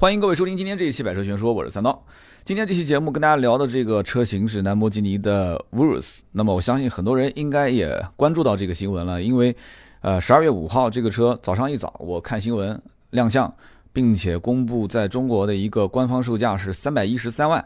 [0.00, 2.06] 欢迎各位收听今天这一期《百车全说》，我是三刀。
[2.42, 6.20] 今天这期节目跟大家聊的这个车型是兰博基尼的 Urus。
[6.32, 9.54] 那么我相信很多人应该也关注到这个新闻了，因为，
[10.00, 13.54] 呃，十二月五号这个车早上一早我看新闻亮相，
[13.92, 17.62] 并且公布在中国的一个官方售价是三百一十三万。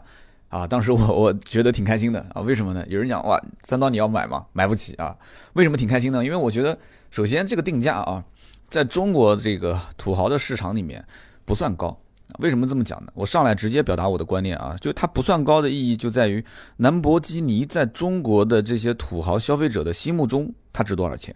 [0.49, 2.83] 啊，当时我 我觉得挺开心的啊，为什么呢？
[2.89, 4.45] 有人讲哇，三刀你要买吗？
[4.51, 5.15] 买不起啊？
[5.53, 6.21] 为什么挺开心呢？
[6.21, 6.77] 因为我觉得
[7.11, 8.21] 首先这个定价啊，
[8.69, 11.01] 在中国这个土豪的市场里面
[11.45, 11.97] 不算高。
[12.39, 13.11] 为什么这么讲呢？
[13.13, 16.43] 我上来直接表达我的观念啊，就它不算高的意义就在于
[16.77, 21.33] 兰博基尼在中国的这些土豪消费者的心目中，它值多少钱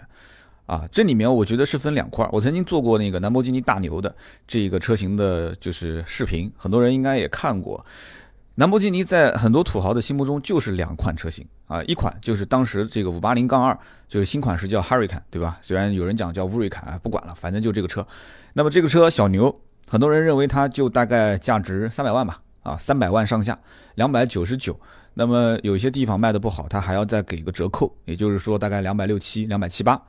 [0.65, 0.87] 啊？
[0.91, 2.27] 这里面我觉得是分两块。
[2.31, 4.13] 我曾经做过那个兰博基尼大牛的
[4.47, 7.83] 这个车型的，就是视频，很多人应该也看过。
[8.55, 15.57] 兰博基尼在很多土豪的心目中就是两款车型啊，一款就是当时这个五八零杠二，就是新款是叫 Hurricane，对吧？
[15.61, 18.05] 虽然有人讲叫乌瑞坎啊，不管了，反正就这个车。
[18.53, 19.61] 那么这个车小牛。
[19.89, 23.57] 很多人认为它就大概价值三百万吧，啊，三百万上下，
[23.95, 24.79] 两百九十九。
[25.15, 29.99] 那么有些地方卖的不好，它还要再给个折扣，也就是说大概两百六七、两百七八。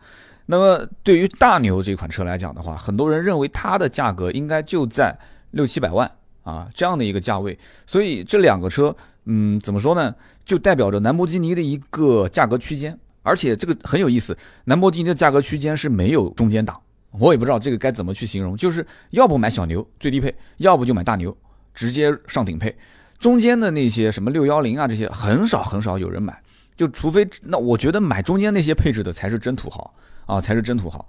[0.47, 5.17] 那么对于大牛这款车来讲的话，很多人认为它的价格应该就在
[5.53, 6.11] 六七百万
[6.43, 7.59] 啊这样的一个价位。
[7.87, 10.15] 所以这两个车，嗯，怎么说呢？
[10.45, 16.81] 就代表着兰博基尼的一个价格区间，而且这个很有意思，兰博基尼的价格区间是没有中间档。
[17.19, 21.37] 我也不知道这个该怎么去形容，就是要不买小牛最低配，要不就买大牛
[21.75, 22.77] 直接上顶配，
[23.19, 26.41] 中间的那些什么六幺零啊这些很少很少有人买，
[26.77, 29.93] 就除非那我觉得买中间那些配置的才是真土豪
[30.27, 31.05] 啊，才是真土豪，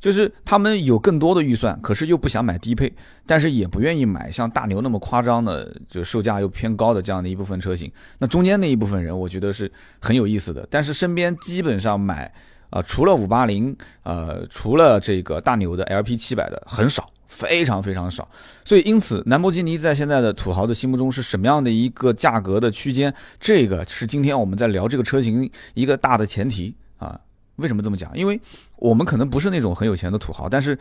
[0.00, 2.90] 就是他们有更多的预算，可是又不想买低配，
[3.26, 12.32] 但是也不愿意买像大牛那么夸张的，就售价又偏高的这样的一部分车型，那中间那一部分人我觉得是很有意思的，但是身边基本上买。
[12.72, 18.26] 啊，除了五八零，呃，除了这个大牛的 LP 七百的很少，非常非常少。
[18.64, 23.12] 所以因此，兰博基尼在现在的土豪的心目中是什么样的一个价格的区间？
[23.38, 27.20] 这个是今天我们在聊这个车型一个大的前提啊。
[27.56, 28.10] 为什么这么讲？
[28.16, 28.40] 因为
[28.76, 30.78] 我们可能不是那种很有钱的土豪，但是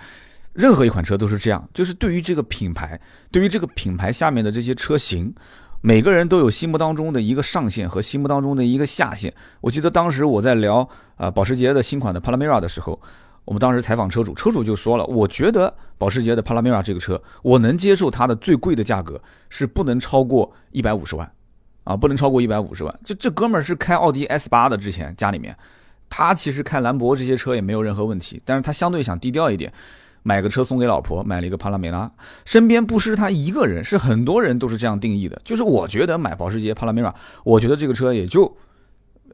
[0.54, 2.98] 任何一款车都是这样，就是对于这个品牌，
[3.30, 5.34] 对于这个品牌下面的这些车型。
[5.82, 9.34] 每个人都有心目当中的一个上限和心目当中的一个下限。
[9.62, 13.00] 我记得当时我在聊啊保时捷的新款的 Panamera 的时候，
[13.46, 21.32] 我们当时采访车主，车主就说了，我觉得保时捷的 Panamera 这个车，我能接受它的最贵的价格是不能超过一百五十万，
[21.84, 23.00] 啊，不能超过一百五十万。
[23.04, 25.58] 就这哥们儿是开奥迪 S 八的，之前家里面，
[26.08, 29.74] 他其实开兰博这些车也没有任何问题，但是他相对想低调一点。
[30.24, 32.12] 买个车送给老婆，买了一个帕拉梅拉，
[32.46, 35.42] 身边不是他一个人，是很多人都是这样定义的。
[35.44, 38.56] 就是我觉得买保时捷帕拉梅拉，我觉得这个车也就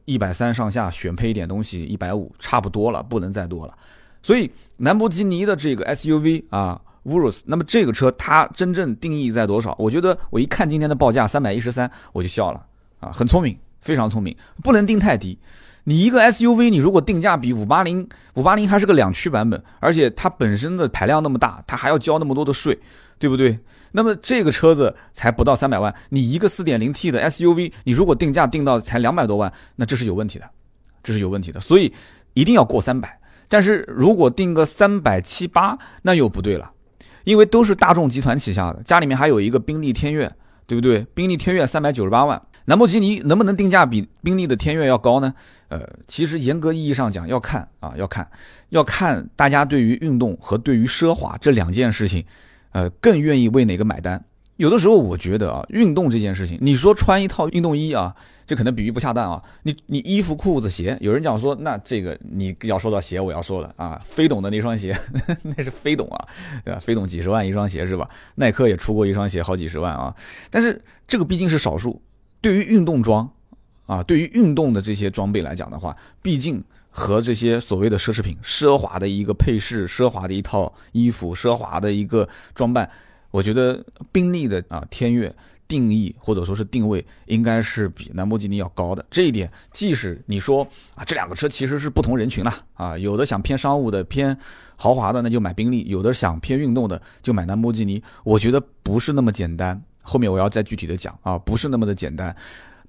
[0.04, 3.74] 一百三上下，选配一点东西一百五差不多了，不能再多了。
[4.22, 9.74] 所以兰博基尼的这个 SUV 啊，Urus，那么这个车它真正定义在多少？
[9.78, 12.64] 我觉得我一看今天的报价三百一十三，我就笑了
[13.00, 15.38] 啊，很聪明，非常聪明，不能定太低。
[15.88, 22.78] 你一个 SUV，你如果定价比五八零，五八零还是个两驱版本，而且它本身的排量那么大，它还要交那么多的税，
[23.18, 23.58] 对不对？
[23.92, 30.44] 那么这个车子才不到三百万，你一个四点零 T 的 SUV，你如果定价定到才两百多万，那这是有问题的，
[31.02, 31.58] 这是有问题的。
[31.58, 31.90] 所以
[32.34, 33.18] 一定要过三百。
[33.48, 36.70] 但是如果定个三百七八，那又不对了，
[37.24, 40.30] 因为都是大众集团旗下的，家里面还有一个宾利天越，
[40.66, 41.06] 对不对？
[41.14, 42.42] 宾利天越三百九十八万。
[42.68, 45.32] 兰博基尼能不能定价比宾利的天越要高呢？
[45.68, 48.28] 呃，其实严格意义上讲，要看啊，要看，
[48.68, 52.22] 要看大家对于运动和对于奢华这两件事情，
[52.72, 54.22] 呃，更愿意为哪个买单。
[54.56, 58.14] 有的时候我觉得啊，运动这件事情，你说穿一套运动衣啊，
[58.44, 59.42] 这可能比喻不恰当啊。
[59.62, 64.94] 你你衣服、裤子、鞋，有人讲说，那这个你要说到鞋，我要说了啊，飞董的那双鞋，
[65.40, 66.28] 那是飞董啊，
[66.66, 66.78] 对吧？
[66.80, 68.06] 飞董几十万一双鞋是吧？
[68.34, 70.14] 耐克也出过一双鞋，好几十万啊。
[70.50, 71.98] 但是这个毕竟是少数。
[72.40, 73.28] 对于运动装，
[73.86, 82.88] 啊，对于运动的这些装备来讲的话，毕竟和这些所谓的奢侈品、奢华的一个配饰、奢华的一套衣服、奢华的一个装扮，
[83.30, 85.34] 我觉得宾利的啊天越
[85.66, 89.04] 定义或者说是定位，应该是比兰博基尼要高的。
[89.10, 94.36] 这一点，即使你说啊这两个车其实是不同人群了啊，有的想偏商务的、偏
[94.76, 98.02] 豪华的，那就买宾利；有的想偏运动的，就买兰博基尼。
[98.24, 99.82] 我觉得不是那么简单。
[100.08, 102.34] 后面我要再具体的讲啊，不是那么的简单。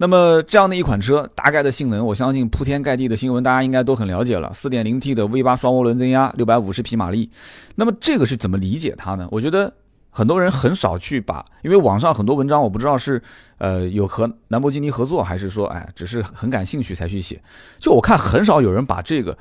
[0.02, 4.50] 那么这样的一款车，大概的性能，我相信铺天盖地的新闻大家应该都很了解了。
[4.54, 7.30] 四点零 T 的 V 八双涡轮增压六百五十匹马力。
[7.76, 9.28] 那么这个是怎么理解它呢？
[9.30, 9.74] 我觉得
[10.10, 13.22] 很多人很少去把，因为网上很多文章，我不知道是
[13.58, 17.42] 呃有和兰博基尼合作，还是说哎只是很感兴趣才去写。
[17.78, 19.38] 就我看很少有人把这个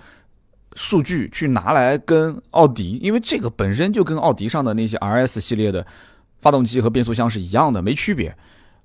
[0.74, 5.86] 数据去拿来跟奥迪，因为这个本身就跟奥迪上的那些 RS 系列的。
[6.40, 8.34] 发动机和变速箱是一样的，没区别。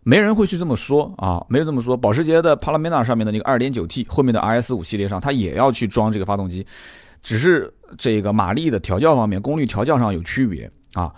[0.06, 1.96] 没人会去这么说啊，没有这么说。
[1.96, 6.66] 保时捷的 Panamera 上面的那个 2.9T 后面的 RS5 系列上，它也要去装这个发动机，
[7.22, 11.10] 只是这个马力的调教方面，功率调教上有区别啊。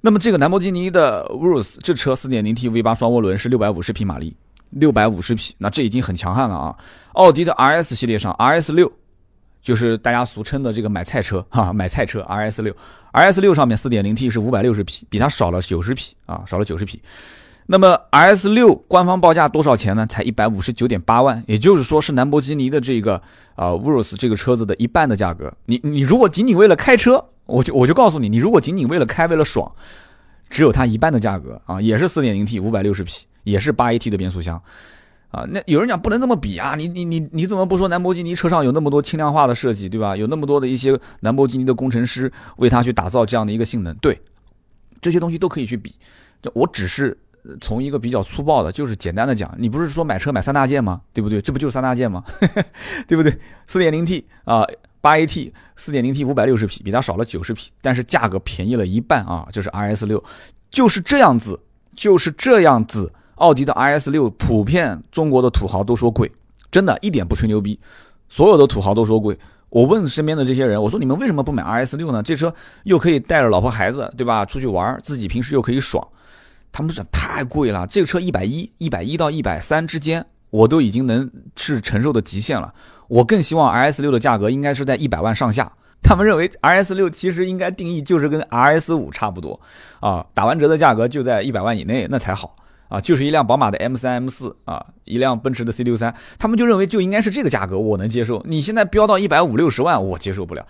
[0.00, 4.36] 那么这个兰博基尼的 Urus 这车 4.0T V8 双涡轮是650匹马力
[4.78, 6.78] ，650匹，那这已经很强悍了啊。
[7.14, 8.88] 奥迪的 RS 系列上 RS6
[9.60, 12.72] 就是大家俗称的这个买菜车哈，买菜车 RS6
[13.18, 17.02] RS6，RS6 上面 4.0T 是560匹，比它少了90匹啊，少了90匹。
[17.66, 20.06] 那么 S 六官方报价多少钱呢？
[20.06, 23.20] 才一百五十九点八万，也就是说是兰博基尼的这个
[23.56, 25.52] 啊 Urus 这个车子的一半的价格。
[25.66, 29.70] 你你如果仅仅为了开车，我就我就告诉你，你如果仅仅为了开为了爽，
[30.48, 34.62] 只有它一半的价格啊，也是四点零 T 五百六十匹，也是八 AT 的变速箱
[35.30, 35.44] 啊。
[35.48, 40.16] 那有人讲不能这么比啊，你你你你怎么不说兰博基尼车上有那么多轻量化的设计，对吧？
[40.16, 44.20] 有那么多的一些兰博基尼的工程师为它去打造这样的一个性能，对，
[45.00, 45.94] 这些东西都可以去比。
[46.54, 47.16] 我只是。
[47.62, 51.00] 从一个比较粗暴的，就是简单的讲，你不是说买车买三大件吗？
[51.14, 51.40] 对不对？
[51.40, 52.22] 这不就是三大件吗？
[53.06, 53.38] 对不对？
[53.66, 54.66] 四点零 T 啊，
[55.00, 60.22] 八 AT，四点零 T 五百六十匹，比它少了九十匹，但是价格便宜了一半啊，就是 RS 六，
[60.68, 61.58] 就是这样子，
[61.94, 63.10] 就是这样子。
[63.38, 66.30] 奥迪的 RS 六，普遍中国的土豪都说贵，
[66.70, 67.78] 真的一点不吹牛逼，
[68.28, 69.38] 所有的土豪都说贵。
[69.70, 72.22] 我问身边的这些人，我说你们为什么不买 RS 六呢？
[72.22, 72.54] 这车
[72.84, 74.44] 又可以带着老婆孩子，对吧？
[74.44, 76.06] 出去玩，自己平时又可以爽。
[76.72, 82.72] 他们说太贵了，这个车一百一、一百一到一百三之间，我都已经能是承受的极限了。
[83.08, 85.70] 我更希望 RS 六的价格应该是在一百万上下。
[86.02, 89.60] 他们认为 RS 六其实应该定义就是跟 RS 五差不多
[90.00, 92.54] 啊，打完折的价格就在一百万以内，那才好
[92.88, 93.00] 啊。
[93.00, 98.44] 就是一辆宝马的 M 三、M 四啊，一辆奔驰的 C 六三，他们就认为就应该是这个价格，我能接受。
[98.46, 100.66] 你现在飙到一百五六十万，我接受不了。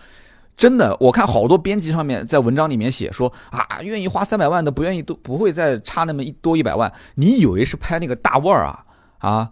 [0.56, 6.93] 真的，我看好多编辑上面在文章里面写说啊，愿意花三百万的不愿意都不会再差那么一多一百万。
[7.15, 8.85] 你以为是拍那个大腕儿啊
[9.19, 9.50] 啊？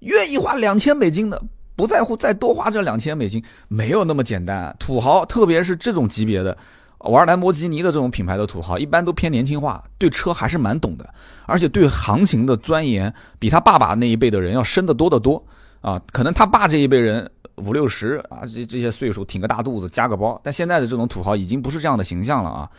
[0.00, 1.40] 愿意花两千美金的
[1.76, 4.74] 不在乎再多花这两千美金，没有那么简单。
[4.80, 6.58] 土豪，特别是这种级别的
[7.04, 11.08] 玩兰博基尼的这种品牌的土豪，一般都偏年轻化，对车还是蛮懂的，
[11.46, 15.44] 而且对行情的钻研比他爸爸那一辈的人要深得多得多
[15.80, 16.00] 啊。
[16.12, 17.30] 可能他爸这一辈人。
[17.56, 22.70] 五六十啊，这这些岁数挺个大肚子，加个包，但现在的这种土豪已经不是这样的形象了啊。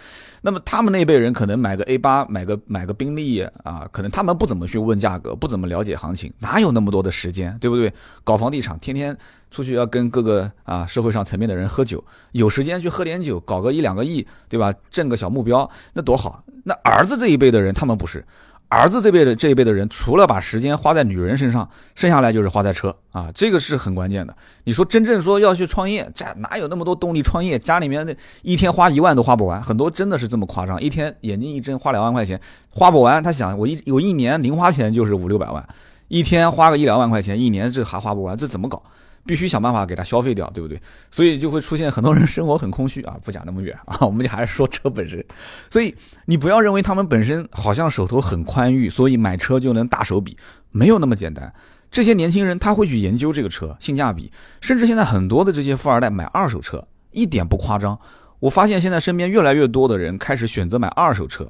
[0.42, 7.94] 那么他们那辈人可能买个 A 八，买个买个宾利啊，可能他们不怎么去问价格，不怎么了解行情，哪有那么多的时间，对不对？
[8.24, 9.18] 搞房地产，天天
[9.50, 12.04] 出去要跟各个啊社会上层面的人喝酒，
[12.34, 14.74] 有时间去喝点酒，搞个一两个亿，对吧？
[14.92, 16.44] 挣个小目标，那多好。
[16.66, 18.26] 那儿子这一辈的人，他们不是。
[18.74, 24.36] 儿子这辈的这一辈的人，除了把时间花在女人身上，剩下来就是花在车啊，这个是很关键的。
[24.64, 27.60] 你说真正说要去创业，这哪有那么多动力创业？
[27.60, 32.40] 家里面那一天花一万都花不完，很多真的是这么夸张，一天眼睛一睁花两万块钱
[32.72, 33.22] 花不完。
[33.22, 35.64] 他想我一有一年零花钱就是五六百万，
[36.08, 38.82] 一天花个一两万块钱，一年这还花不完，这怎么搞？
[39.26, 40.80] 必须想办法给他消费掉，对不对？
[41.10, 43.18] 所以就会出现很多人生活很空虚啊。
[43.24, 45.24] 不讲那么远 啊，我们就还是说车本身。
[45.70, 50.38] 所以你不要认为他们本身好像手头很宽裕，所以买车就能大手笔，
[50.72, 51.54] 没有那么简单。
[51.90, 54.32] 这些年轻人他会去研究这个车性价比，
[54.62, 57.98] 甚至现在很多的这些富二代买二手车一点不夸张。
[58.40, 61.50] 我发现现在身边越来越多的人开始选择买二手车。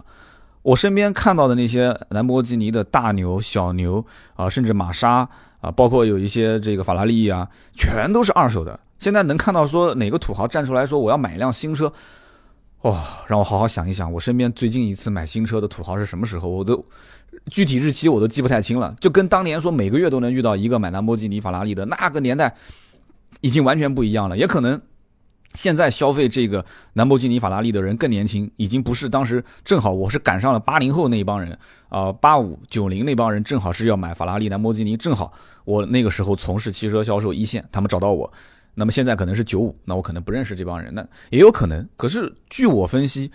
[0.62, 5.28] 我身边看到的那些兰博基尼的大牛、小牛啊，甚至玛莎。
[5.64, 8.78] 啊，包括有一些这个法拉利啊，全都是二手的。
[9.00, 11.92] 现在能看到说哪个土豪站出来说我要买一辆新车，
[12.82, 16.50] 哇，让我好好想一想，我身边最近一次买新车的土豪是什么时候？
[16.50, 16.86] 我都
[17.50, 18.94] 具体日期我都记不太清了。
[19.00, 22.54] 就跟当年说每个月都能遇到一个买兰博基尼、法拉利的那个年代，
[23.40, 24.38] 已经完全不一样了。
[24.38, 24.82] 也可能。
[25.56, 31.56] 现在消费这个兰博基尼、法拉利的人更年轻，已经不是当时正好我是赶上了八零后那一帮人
[31.90, 35.32] 啊，八五九零那帮人正好是要买法拉利、兰博基尼，正好
[35.66, 38.32] 我那个时候从事汽车销售一线，他们找到我。
[38.74, 41.88] 那么现在可能是九五，那我可能不认识这帮人，那也有可能。
[41.96, 43.32] 可是据我分析，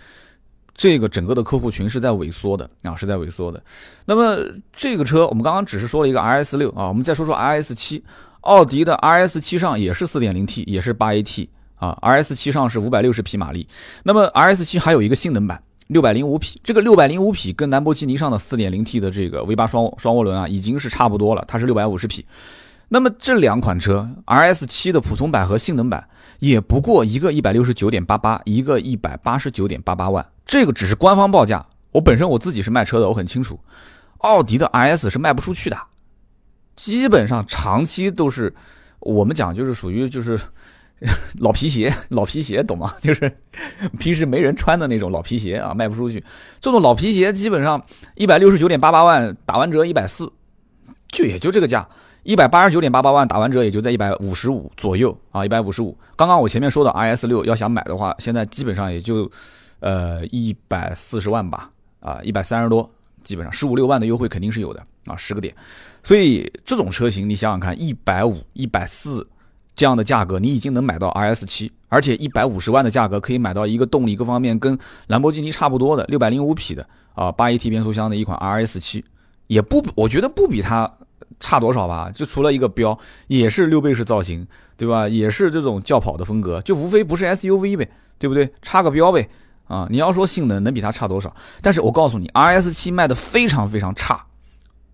[0.75, 3.63] 这个整个的客户群是在萎缩的啊，是在萎缩的。
[4.05, 4.37] 那么
[4.73, 8.03] 这个车我们刚刚只是说了一个 RS 六啊，我们再说说 RS 七，
[8.41, 11.47] 奥迪的 RS 七上也是四点零 T，也是八 AT。
[11.79, 13.65] 啊，R S 七上是五百六十匹马力，
[14.03, 16.61] 那么 R S 七还有一个性能版，六百零五匹。
[16.63, 22.23] 这个六百零五匹跟兰博基尼上的四点零 T 的这个 V 八双双涡轮啊，已经是差不多了，它是六百五十匹。
[22.87, 31.65] 那么这两款车，R S 七的普通版和性能版也不过一个一百六十九点八八，一个一百八十九点八八万，这个只是官方报价。
[31.91, 33.59] 我本身我自己是卖车的，我很清楚，
[34.19, 35.77] 奥迪的 R S 是卖不出去的，
[36.75, 38.53] 基本上长期都是
[38.99, 40.39] 我们讲就是属于就是。
[41.39, 42.93] 老皮鞋，老皮鞋懂吗？
[43.01, 43.31] 就是
[43.99, 46.23] 平时没人穿的那种老皮鞋啊，卖不出去。
[46.59, 47.81] 这种老皮鞋基本上
[48.15, 50.31] 一百六十九点八八万，打完折一百四，
[51.07, 51.87] 就也就这个价。
[52.23, 55.97] 一百八十九点八八万打完折也就在一百五十五左右啊，一百五十五。
[56.17, 59.31] 刚刚我前面说的 R S 六要想买的话，现在基本上也就
[59.79, 62.87] 呃一百四十万吧，啊一百三十多，
[63.23, 65.55] 基本上十五六万的优惠肯定是有的啊，十个点。
[66.03, 69.25] 所以这种车型你想想看，一百五、一百四
[69.79, 79.05] 这样的价格，你已经能买到 R S 七，而且一百五十万的价格可以买到一个动力各方面跟兰博基尼差不多的六百零五匹的啊八 AT 变速箱的一款 R S 七，
[79.47, 80.91] 也不我觉得不比它。
[81.39, 82.11] 差多少吧？
[82.13, 84.45] 就除了一个标，也是六倍式造型，
[84.75, 85.07] 对吧？
[85.07, 88.51] 也是这种轿跑的风格，就无非不是 SUV 呗，对不对？
[88.61, 89.29] 差个标呗，
[89.65, 89.87] 啊！
[89.89, 91.33] 你要说性能能比它差多少？
[91.61, 94.25] 但是我告诉你，RS 七卖的非常非常差，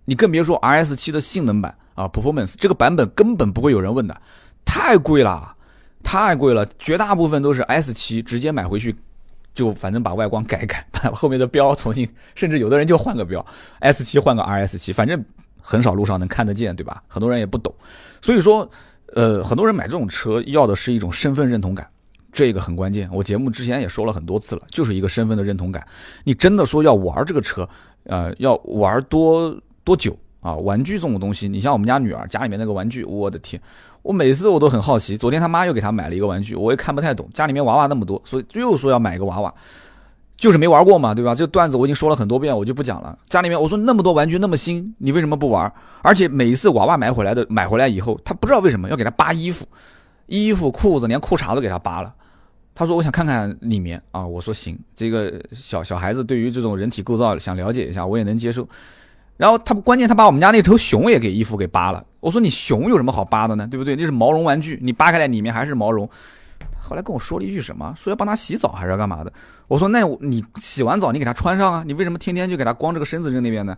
[0.03, 4.21] 你更别说 RS 七的性能版啊，Performance 这个版本根本不会有人问的，
[4.65, 5.55] 太贵了，
[6.03, 8.95] 太贵了，绝大部分都是 S 七直接买回去，
[9.53, 13.45] 就反正把外观改改， 把后面的标重新，甚至有的人就换个标
[13.79, 15.23] ，S 七换个 RS 七，反正。
[15.67, 17.01] 很少路上能看得见，对吧？
[17.07, 17.73] 很多人也不懂，
[18.21, 18.69] 所以说，
[19.15, 21.89] 呃，很多人买这种车要的是一种身份认同感，
[22.31, 23.09] 这个很关键。
[23.11, 25.83] 我节目之前也说了很多次了，就是一个身份的认同感。
[26.23, 27.67] 你真的说要玩这个车，
[28.03, 30.15] 呃，要玩多多久
[30.45, 30.55] 啊？
[30.57, 33.59] 玩具这种东西，你像我们家女儿家里面那个玩具，我的天，
[34.03, 35.17] 我每次我都很好奇。
[35.17, 37.27] 昨天他妈又给她买了一个玩具，我也看不太懂。
[37.33, 39.53] 家里面娃娃那么多，所以又说要买一个娃娃。
[40.37, 41.33] 就是没玩过嘛，对吧？
[41.33, 43.17] 这个段子我已经说了很多遍，我就不讲了。
[43.27, 45.71] 家里面我说那么多玩具那么新，你为什么不玩？
[46.01, 49.65] 而且每一次娃娃买回来的，买回来以后，他不知道为什么要给他扒衣服，
[50.25, 52.13] 衣服、裤子，连裤衩都给他扒了。
[52.75, 58.67] 他说我想看看里面啊，我说行，这个小小孩子对于这种人体构造想了解一下，我也能接受。
[59.37, 62.03] 然后他不关键他把我们家那头熊也给衣服给扒了。
[62.19, 63.67] 我说你熊有什么好扒的呢？
[63.69, 63.95] 对不对？
[63.95, 66.09] 那是毛绒玩具，你扒开来里面还是毛绒。
[66.79, 67.93] 后来跟我说了一句什么？
[67.97, 69.33] 说要帮他洗澡还是要干嘛的？
[69.67, 73.75] 我说那你洗完澡你给他穿上啊，你为什么天天就给他光着个身子扔那边呢？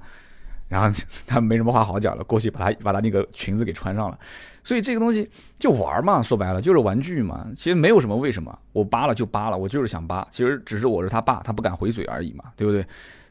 [0.68, 4.20] 然后他没什么话好讲了，过去把他把他那个裙子给穿上了。
[4.66, 12.86] 所以这个东西就玩嘛，说白了就是玩具嘛，其实没有什么为什么，我扒了就扒了，我就是想扒，其实只是我是他爸，他不敢回嘴而已嘛，对不对？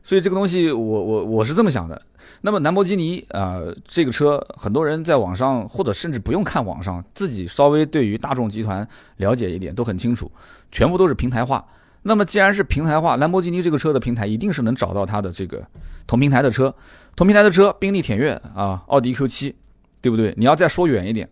[0.07, 2.01] 所以这个东西我我我是这么想的。
[2.41, 10.31] 那么兰博基尼啊，这个车很多人在网上或者甚至不用看网上，自己稍微对于大众集团了解一点都很清楚，
[10.71, 11.67] 全部都是平台化。
[12.03, 15.67] 那么既然是平台化，兰博基尼这个车的平台一定是能找到它的这个
[16.07, 16.73] 同平台的车，
[17.17, 19.53] 同平台的车，宾利田悦啊，奥迪 Q7，
[20.01, 20.33] 对不对？
[20.37, 21.29] 你要再说远一点，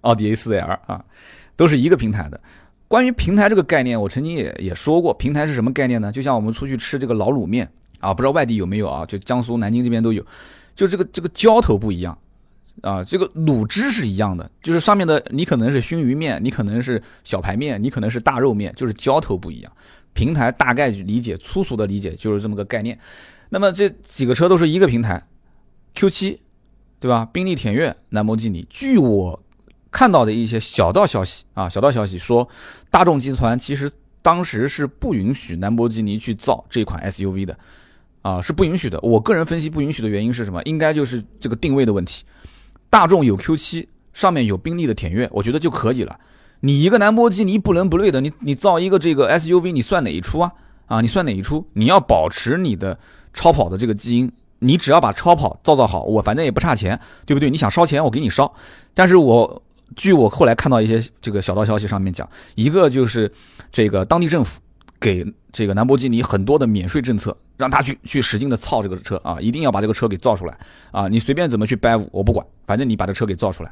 [0.00, 1.04] 奥迪 A4L 啊，
[1.54, 2.40] 都是一个平台的。
[2.88, 6.10] 关于平台这个概念，我曾经也也说过，平台是什么概念呢？
[6.10, 7.70] 就像我们出去吃这个老卤面
[8.00, 9.06] 啊，不知道外地有没有啊？
[9.06, 10.26] 就江苏南京这边都有，
[10.74, 12.18] 就这个这个浇头不一样。
[12.82, 19.70] 啊，这个卤汁是一样的，就是上面的你可能是熏鱼面，你可能是小排面，你可能是大肉面，就是浇头不一样。
[20.14, 22.98] 平台大概理解粗俗的理解就是这么个概念。
[23.50, 25.22] 那么这几个车都是一个平台
[25.94, 26.38] ，Q7，
[26.98, 27.28] 对吧？
[27.30, 28.66] 宾利田悦、兰博基尼。
[28.70, 29.42] 据我
[29.90, 32.48] 看到的一些小道消息啊，小道消息说，
[32.90, 33.90] 大众集团其实
[34.22, 37.58] 当时是不允许兰博基尼去造这款 SUV 的，
[38.22, 38.98] 啊，是不允许的。
[39.00, 40.62] 我个人分析不允许的原因是什么？
[40.64, 42.24] 应该就是这个定位的问题。
[42.90, 46.18] 大众有 Q7，上面有宾利的田悦，我觉得就可以了。
[46.60, 50.52] 你一个兰博基尼不伦不类的，你你造一个这个 SUV，你算哪一出啊？
[50.86, 51.66] 啊，你算哪一出？
[51.72, 52.98] 你要保持你的
[53.32, 57.48] 超跑的这个基因，你只要把超跑造造好，我反正也不差钱，对不对？
[57.48, 58.52] 你想烧钱，我给你烧。
[58.92, 59.62] 但是我
[59.96, 63.32] 据我后来看到一些这个小道消息上面讲，一个就是
[63.72, 64.60] 这个当地政府。
[65.02, 70.58] 给这个兰博基尼很多的免税政策，让他去去使劲的造这个车啊，一定要把这个车给造出来
[70.90, 71.06] 啊！
[71.06, 73.70] 你随便怎么去掰我不管，反正你把这车给造出来。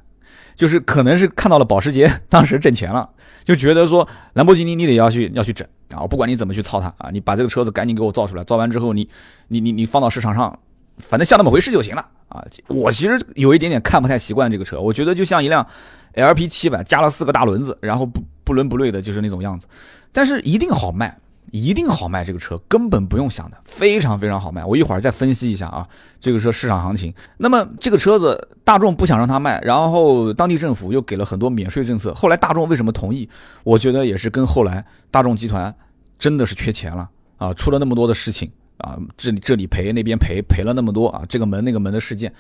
[0.55, 3.09] 就是可能是看到了保时捷当时挣钱了，
[3.45, 6.03] 就觉得说兰博基尼你得要去要去整啊！
[6.03, 9.09] 我不管你怎么去操它啊，你把这个车子赶紧给我造出来，造完之后你
[9.49, 10.59] 你你你放到市场上，
[10.99, 12.45] 反正像那么回事就行了啊！
[12.67, 15.67] 我其实有一点点看不太习惯这个车，我觉得就像一辆
[16.13, 19.67] LP 七百加了四个大轮子，然后不不伦不类的，就是那种样子。
[20.13, 21.17] 但是一定好卖，
[21.53, 24.65] 一定好卖，这个车根本不用想的，非常非常好卖。
[24.65, 25.89] 我一会儿再分析一下啊，
[26.21, 27.13] 这个车市场行情。
[27.37, 32.13] 那么这个车子大众不想让它卖，然后当地政府又给了很多免税政策。
[32.15, 33.29] 后来大众为什么同意？
[33.65, 35.75] 我觉得也是跟后来大众集团
[36.19, 42.33] 真的是缺钱了啊，出了那么多的事情啊，这里这里赔那边赔赔了那么多啊，这个门那个门的事件，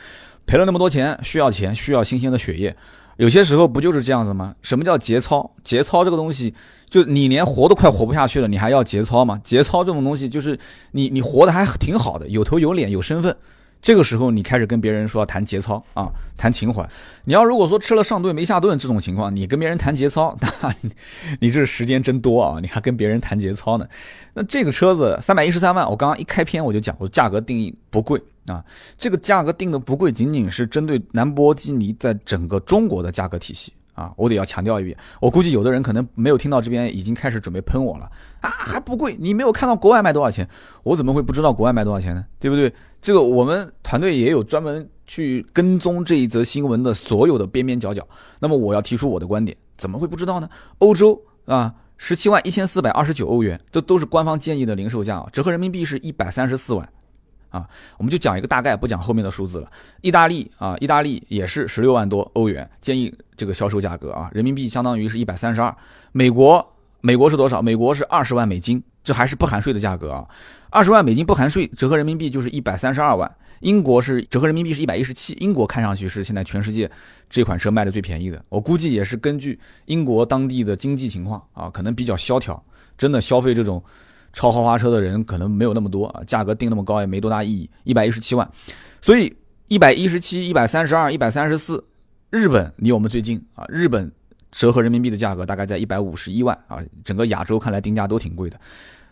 [0.46, 2.76] 赔了那么多钱，需要钱，需要新鲜的血液。
[3.18, 4.54] 有些时候不就是这样子吗？
[4.62, 5.50] 什么叫节操？
[5.64, 6.54] 节操这个东西，
[6.88, 9.40] 就你连活都快活不下去了，你还要节操吗？
[9.42, 10.56] 节操这种东西，就是
[10.92, 13.37] 你你活得还挺好的，有头有脸有身份，
[13.80, 16.87] 这个时候你开始跟别人说要谈节操啊，谈情怀。
[17.25, 20.75] 你要如果说吃了上顿没下顿这种情况，你跟别人谈节操，那
[21.40, 23.87] 你这时间真多啊， 你还跟别人谈节操呢？
[24.35, 28.64] 那这个车子三百一十三万，我刚刚一开篇我就讲，我价格定义不贵啊，
[28.99, 33.73] 这个价格定的不贵，仅仅是针对兰博基尼在整个中国的价格体系。
[33.98, 38.08] 啊，我得要强调一遍，我估计有的人可能没有听到这边，已经开始准备喷我了
[38.40, 40.48] 啊，还不贵，你没有看到国外卖多少钱，
[40.84, 42.24] 我怎么会不知道国外卖多少钱呢？
[42.38, 42.72] 对不对？
[43.02, 48.06] 这个我们团队也有专门去跟踪这一则新闻的所有的边边角角。
[48.38, 50.48] 那么我要提出我的观点，怎么会不知道呢？
[50.78, 56.88] 欧洲啊，十七万一千四百二十九欧元，这都是官方建议的零售价啊，折合人民币是一百三十四万。
[57.50, 59.70] 啊，我们就讲一个大概，不讲后面的数字了。
[60.02, 65.74] 意大利啊，意大利也是十六万多欧元，建议这个销售价格啊，人民币相当于是一百三十二。
[66.12, 67.62] 美国，美国是多少？
[67.62, 70.28] 美国是二十万美金，这还是不含税的价格啊。
[70.70, 73.30] 二十万美金不含税，折合人民币就是一百三十二万。
[73.60, 76.90] 英国是折合人民币是一百一十七，英国看上去是现在全世界
[77.28, 78.44] 这款车卖的最便宜的。
[78.48, 82.62] 我估计也是根据英国当地的经济情况啊，可能比较萧条，
[82.96, 83.82] 真的消费这种。
[84.32, 88.49] 超豪华车的人可能没有那么多啊，价格定那么高也没多大意义，一百一十七万，
[89.00, 89.35] 所以
[89.68, 91.82] 一百一十七、一百三十二、一百三十四，
[92.30, 94.12] 日本离我们最近啊，日本
[94.52, 98.58] 折合人民币的价格大概在一百五十一万啊，整个亚洲看来定价都挺贵的。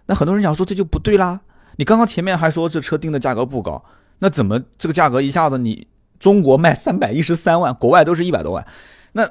[0.06, 1.40] 那很多人讲说这就不对啦，
[1.76, 3.84] 你刚刚前面还说这车定的价格不高，
[4.20, 5.86] 那怎么这个价格一下子你
[6.20, 8.66] 中国卖三百一十三万，国外都是一百多万，
[9.12, 9.28] 那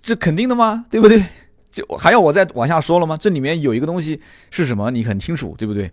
[0.00, 0.84] 这肯定的吗？
[0.90, 1.24] 对不对？
[1.70, 3.16] 就还要我再往下说了吗？
[3.16, 4.90] 这里面有一个东西是什么？
[4.90, 5.90] 你很清楚，对不对？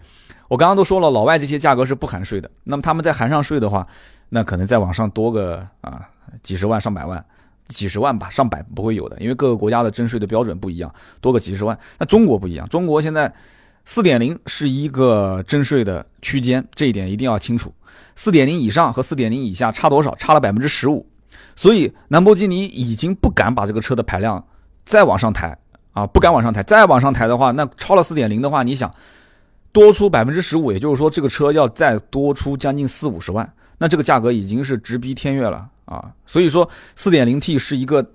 [0.47, 2.49] 我刚刚都说了，老外这些价格是不含税的。
[2.63, 3.85] 那么他们再含上税的话，
[4.29, 6.01] 那可能再往上多个啊
[6.41, 7.23] 几十万、上百万、
[7.67, 11.77] 几十万吧，上百不会有的，因为各个国家的征税的标准不一样，多个几十万。
[11.99, 13.31] 那中国不一样，中国现在
[13.83, 17.73] 四点零是一个征税的区间，这一点一定要清楚。
[18.15, 20.15] 四点零以上和四点零以下差多少？
[20.15, 21.05] 差了百分之十五。
[21.55, 24.43] 所以兰博基尼已经不敢把这个车的排量
[24.85, 25.57] 再往上抬。
[25.97, 28.93] 啊，不敢往上抬，再往上抬的话，那超了四点零的话，你想
[29.71, 36.11] 多出百分之十五，也就是说这个车要再多出将近四五十万，那这个价格已经是直逼天越了啊！
[36.27, 38.07] 所以说四点零 T 是一个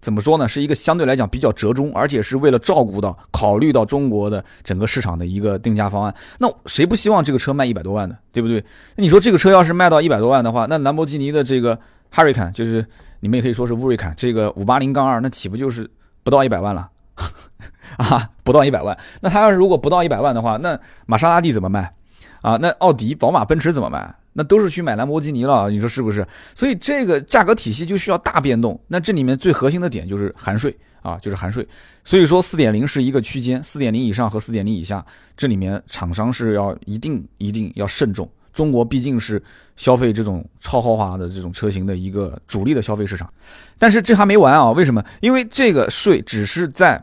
[0.00, 0.48] 怎么说呢？
[0.48, 6.14] 是一个相对来讲比较折中，而且是为了照顾到、考虑到中国的整个市场的一个定价方案。
[6.38, 8.16] 那谁不希望这个车卖一百多万呢？
[8.32, 8.64] 对不对？
[8.96, 11.78] 那你说这个车要是卖到一百多万的话，那兰博基尼的这个
[12.10, 12.86] Huracan 就是
[13.20, 15.86] 你们也可以说是乌瑞坎这个五八零杠二，那岂不就是
[16.22, 16.88] 不到一百万了？
[17.98, 18.96] 啊，不到一百万。
[19.20, 21.92] 那他要是如果不到一百万的话，那玛莎拉蒂怎么卖？
[22.40, 24.14] 啊，那奥迪、宝马、奔驰怎么卖？
[24.32, 26.24] 那都是去买兰博基尼了，你说是不是？
[26.54, 28.80] 所以这个价格体系就需要大变动。
[28.86, 31.66] 那这里面最核心的点就是含税啊，就是含税。
[32.04, 35.04] 所以说四点零是一个区间，四点零以上和四点零以下，
[35.36, 38.30] 这里面厂商是要一定一定要慎重。
[38.52, 39.42] 中国毕竟是
[39.76, 43.28] 消费这种超豪华的这种车型的一个主力的消费市场，
[43.76, 44.70] 但是这还没完啊！
[44.70, 45.04] 为什么？
[45.20, 47.00] 因为这个税只是在，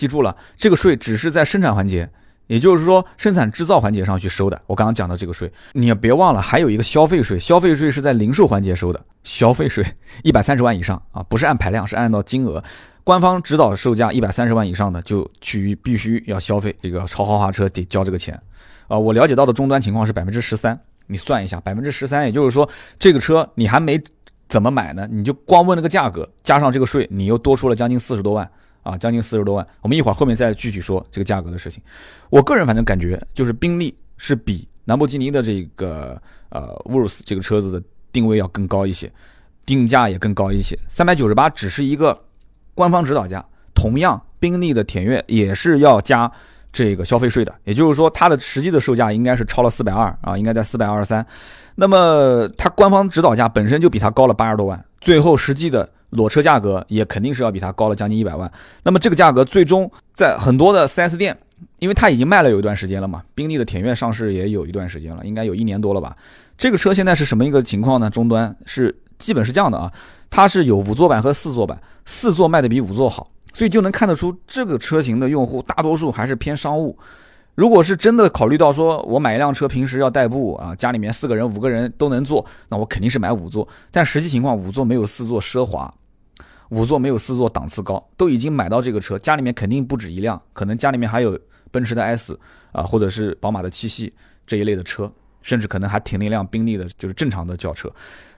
[0.00, 2.08] 记住了，这个税只是在生产环节，
[2.46, 4.58] 也就是说生产制造环节上去收的。
[4.66, 8.98] 我刚刚讲的这个税，你也别忘了，还有一个消费税，消费税是在零售环节收的。
[9.24, 9.84] 消费税
[10.24, 12.64] 一百三十万以上啊，不是按排量，是按照金额。
[13.04, 18.40] 官方指导售价一百三十万以上的，就去必须要消费这个超豪华车得交这个钱。
[18.88, 20.80] 啊，我了解到的终端情况是百分之十三。
[21.08, 22.66] 你算一下，百分之十三，也就是说，
[22.98, 24.00] 这个车你还没
[24.48, 28.48] 怎么买呢，你就光问了个价格，加上这个税，你又多出了将近四十多万
[28.82, 29.66] 啊，将近四十多万。
[29.82, 31.82] 我们一会儿后面再具体说这个价格的事情。
[32.28, 39.10] 我个人反正感觉，就是宾利是比兰博基尼的这个呃 Urus 这个车子的定位要更高一些，
[39.64, 40.78] 定价也更高一些。
[40.88, 42.18] 三百九十八只是一个
[42.74, 46.30] 官方指导价，同样宾利的田悦也是要加。
[46.72, 51.26] 这个消费税的，也就是说，它的实际的售价应该是超了四百二啊，应该在四百二十三。
[51.74, 58.50] 那么它官方指导价本身就比它高了八十多万，最后实际的裸车价格也肯定是要比它高了将近一百万。
[58.82, 61.36] 那么这个价格最终在很多的 4S 店，
[61.78, 66.16] 因为它已经卖了有一段时间了嘛，宾利的田悦上市也有一段时间了，应该有一年多了吧。
[66.56, 68.10] 这个车现在是什么一个情况呢？
[68.10, 69.92] 终端是基本是这样的啊，
[70.28, 73.30] 它是有五座版和四座版，四座卖的比五座好。
[73.52, 76.96] 所以就能看得出，这个车型的用户大多数还是偏商务。
[77.56, 83.66] 如果是真的考虑到说我买一辆车平时要代步啊，家里面四个人、五个人都能坐，那我肯定是买五座。
[83.90, 85.92] 但实际情况，五座没有四座奢华，
[86.70, 88.04] 五座没有四座档次高。
[88.16, 91.38] 都已经买到这个车，家里面肯定不止一辆，可能家里面还有
[91.70, 92.36] 奔驰的 S
[92.72, 94.12] 啊，或者是宝马的七系
[94.46, 97.88] 这一类的车，甚至可能还停了一辆宾利的，就是正常的轿车。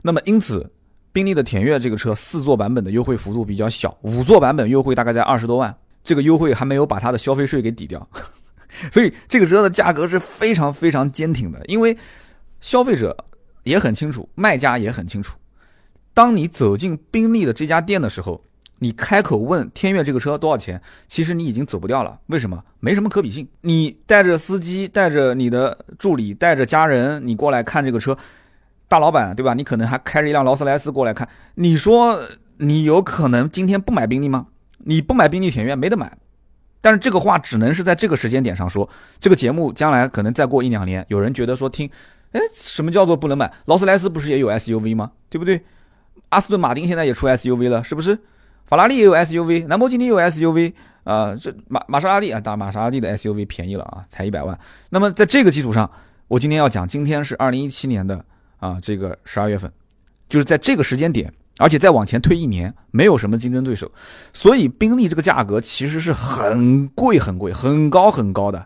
[0.01, 0.69] 那么因此。
[1.13, 8.09] 宾利的田悦这个车四座版本的优惠幅度比较小，五座版本优惠大概在二十多万，这个优惠还没有把它的消费税给抵掉，
[8.91, 11.63] 所以这个车的价格是非常非常坚挺的。
[11.67, 11.95] 因为
[12.61, 13.15] 消费者
[13.61, 15.37] 也很清楚，卖家也很清楚。
[16.13, 18.41] 当你走进宾利的这家店的时候，
[18.79, 22.19] 你开口问天悦这个车多少钱，其实你已经走不掉了。
[22.27, 22.63] 为什么？
[22.79, 23.47] 没什么可比性。
[23.61, 28.17] 你带着司机，带着你的助理，带着家人，你过来看这个车，
[28.87, 29.53] 大老板对吧？
[29.53, 31.27] 你可能还开着一辆劳斯莱斯过来看。
[31.55, 32.19] 你说
[32.57, 34.47] 你有可能今天不买宾利吗？
[34.79, 36.17] 你不买宾利田悦没得买。
[36.81, 38.87] 但是这个话只能是在这个时间点上说。
[39.17, 41.89] 这个节目将来可能再过一两年，有人觉得说听，
[42.33, 43.49] 哎，什么叫做不能买？
[43.65, 45.11] 劳斯莱斯不是也有 SUV 吗？
[45.29, 45.63] 对不对？
[46.33, 48.17] 阿斯顿马丁现在也出 SUV 了，是不是？
[48.65, 54.57] 法拉利也有 SUV，兰博基尼有 SUV，啊，这玛玛莎拉蒂啊，打玛莎拉蒂的 SUV 便宜了啊，才一百万。
[54.89, 55.89] 那么在这个基础上，
[56.27, 58.23] 我今天要讲，今天是二零一七年的
[58.59, 59.71] 啊，这个十二月份，
[60.27, 61.31] 就是在这个时间点。
[61.59, 63.89] 而且再往前推一年，没有什么竞争对手，
[64.33, 68.65] 所以宾利这个价格其实是很贵、很贵、很高、很高的，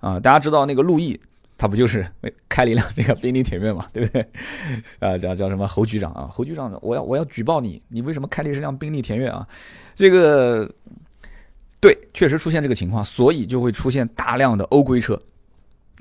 [0.00, 1.18] 啊，大家知道那个路易，
[1.64, 2.06] 他不就是
[2.46, 4.20] 开了一辆这个宾利田悦嘛， 对不对？
[4.98, 6.28] 啊，叫叫什么侯局长啊？
[6.30, 9.48] 侯局长，我要我要举报你，你为什么开的是辆宾利田悦啊？
[9.94, 10.70] 这个，
[11.80, 15.18] 对，确实出现这个情况，所以就会出现大量的欧规车。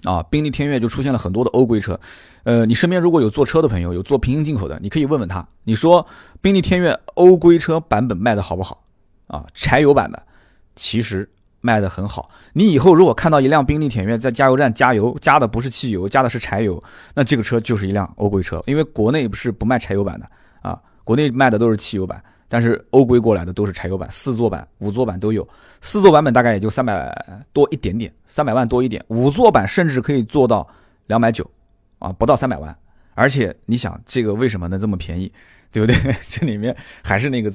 [0.03, 1.97] 啊，宾利天越就出现了很多的欧规车，
[2.43, 6.05] 呃，你身边如果有坐车的朋友，有做平行进口的，你可以问问他，你说
[6.41, 8.83] 宾利天越欧规车版本卖的好不好？
[9.27, 10.21] 啊，柴油版的
[10.75, 11.29] 其实
[11.63, 12.29] 卖的很好。
[12.53, 16.83] 你以后如果看到一辆宾利天越在加油站加油，加的不是汽油，加的是柴油，
[17.15, 20.29] 那这个车就是一辆欧规车，因为国内不是不卖柴油版的
[20.61, 22.21] 啊，国内卖的都是汽油版。
[22.49, 25.47] 但是欧规过来的都是柴油版，四座版、五座版都有。
[25.81, 27.11] 四座版本大概也就三百
[27.51, 29.03] 多一点点，三百万多一点。
[29.07, 30.67] 五座版甚至可以做到
[31.07, 31.49] 两百九，
[31.97, 32.75] 啊，不到三百万。
[33.15, 35.31] 而且你想，这个为什么能这么便宜，
[35.71, 35.95] 对不对？
[36.29, 37.51] 这里面还是那个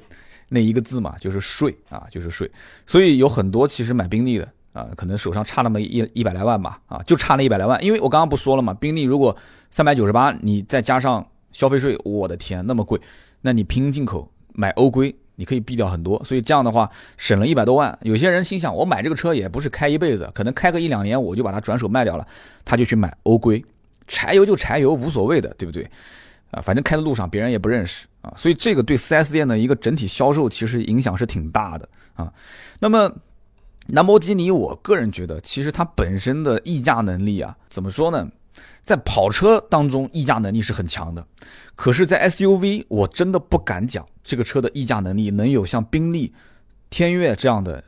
[0.48, 2.50] 那一个字嘛，就是税啊，就是税。
[2.87, 7.82] 所以有很多其实买宾利的啊，可能手上差那么一一百来万吧，啊，就差那一百来万。
[7.84, 9.37] 因为我刚刚不说了嘛，宾利如果
[9.70, 13.00] 三百九十八，你再加上消费税，我的天，那么贵，
[13.42, 14.30] 那你平行进口。
[14.54, 17.96] 买欧规，你可以避掉很多，所以这样的话省了一百多万。
[18.02, 22.26] 有些人心想，我买这个车也不是开一辈子，可能开个一两年我就把它转手卖掉了，
[22.64, 23.64] 他就去买欧规，
[24.08, 25.88] 柴油就柴油，无所谓的，对不对？
[26.50, 32.32] 啊，反正开的路上别人也不认识啊，所以这个对 4S 店的一个整体销售其实影响是挺大的啊。
[32.78, 33.12] 那么
[33.88, 38.28] 兰博基尼，我个人觉得其实它本身的溢价能力啊，怎么说呢？
[38.82, 41.24] 在跑车当中，溢价能力是很强的，
[41.76, 46.34] 可是，在 SUV，我真的不敢讲这个车的溢价能力能有像宾利、
[46.90, 47.84] 天越这样的。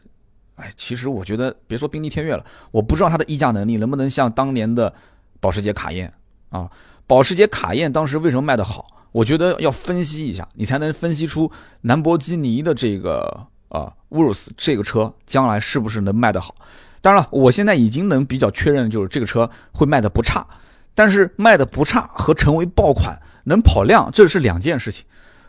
[0.56, 4.92] 哎，其实我觉得，别说宾利、天越了，我不知道它的溢价能力能不能像当年的
[5.40, 6.12] 保时捷卡宴
[6.50, 6.70] 啊。
[7.10, 8.86] 保时捷卡宴当时为什么卖得好？
[9.10, 16.54] 我觉得要分析一下，你才能分析出兰博基尼的这个啊乌鲁斯这个车将来是不是能卖得好。
[17.00, 20.46] 当然了，我现在已经能比较确认，就是这个车会卖得不差。
[20.94, 25.04] 但是卖的不差和成为爆款能跑量，这是两件事情。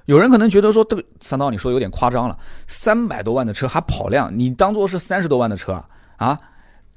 [0.06, 5.86] 有人可能觉得说，这个三刀你说有点夸张了，三百多万的车还跑量，你当做是三十多万的车啊？
[6.18, 6.38] 啊，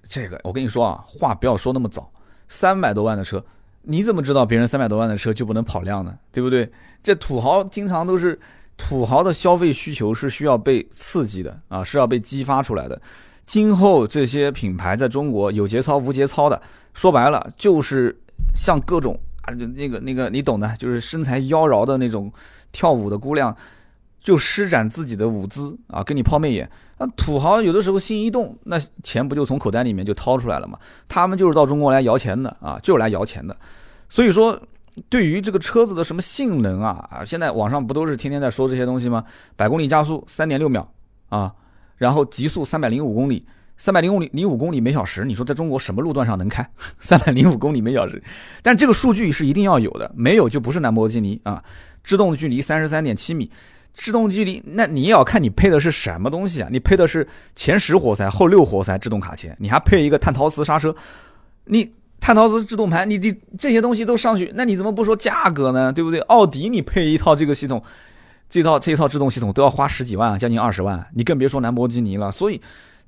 [0.09, 2.11] 这个我跟你说啊，话不要说那么早。
[2.49, 3.45] 三百多万的车，
[3.87, 6.15] 你怎么知道别人三百多万的车就不能跑量呢？
[6.33, 6.71] 对不对？
[7.03, 8.39] 这土豪经常都是
[8.77, 13.01] 土豪的消费需求是需要被刺激的啊，是要被激发出来的。
[13.47, 16.61] 今后这些品牌在中国有节操无节操的，
[16.93, 18.17] 说白了就是。
[18.57, 22.33] 像各种啊，那个那个，你懂的，就是身材妖娆的那种
[22.73, 23.57] 跳舞的姑娘，
[24.25, 26.69] 就施展自己的舞姿啊，跟你抛媚眼。
[26.99, 30.79] 那土豪有的时候心一动，那钱不就从口袋里面就掏出来了吗？
[31.07, 33.57] 他们就是到中国来摇钱的啊，就是来摇钱的。
[34.09, 34.59] 所以说，
[35.09, 39.23] 对于这个车子的什么性能啊啊，现在网上不都是天天在说这些东西吗？
[39.55, 40.91] 百公里加速三点六秒
[41.29, 41.53] 啊，
[41.97, 43.47] 然后极速三百零五公里。
[43.77, 46.65] 三百零公里零五公里每小时，你说在中国什么路段上能开
[47.01, 48.23] 三百零五公里每小时？
[48.63, 51.61] 但这个数据是一定要有的，没有就不是兰博基尼啊。
[52.05, 53.51] 制动距离三十三点七米，
[53.95, 56.69] 制动距离那你也要看你配的是什么东西啊？
[56.71, 57.27] 你配的是
[57.57, 60.95] 前十活塞后六活塞制动卡钳，你还配一个碳陶瓷刹车，
[61.67, 65.93] 你碳陶瓷制动盘，你这这些东西都上去，那你怎么不说价格呢？
[65.93, 66.21] 对不对？
[66.21, 67.83] 奥迪你配一套这个系统，
[68.51, 72.31] 这套这套制动系统都要花十几万，将近二十万，你更别说兰博基尼了。
[72.31, 72.61] 所以。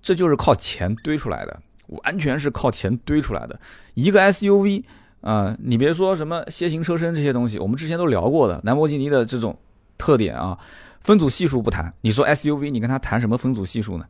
[0.03, 3.59] 这就是靠钱堆出来的，完全是靠钱堆出来的。
[3.95, 4.85] 一个 SUV
[5.21, 8.61] 啊，你别说什么楔形车身这些东西，我们之前都聊过的。
[8.63, 9.59] 兰博基尼的这种
[9.97, 10.59] 特点啊，
[11.01, 14.07] 分组系数不谈，你说 SUV，你跟他谈什么分组系数呢？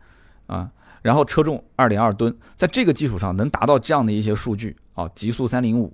[0.47, 0.71] 啊，
[1.03, 5.93] 然后车重二点二吨，在这个基础上能达到这样的一些数据啊，极速三零五，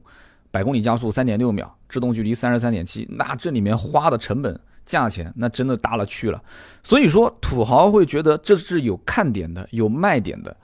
[0.50, 4.58] 百公里加速三点六秒，制动距离三十三点七，那这里面花的成本。
[4.84, 6.42] 价钱那真的大了去了，
[6.82, 10.54] 所以说土豪会觉得这是有看点的、有卖点的，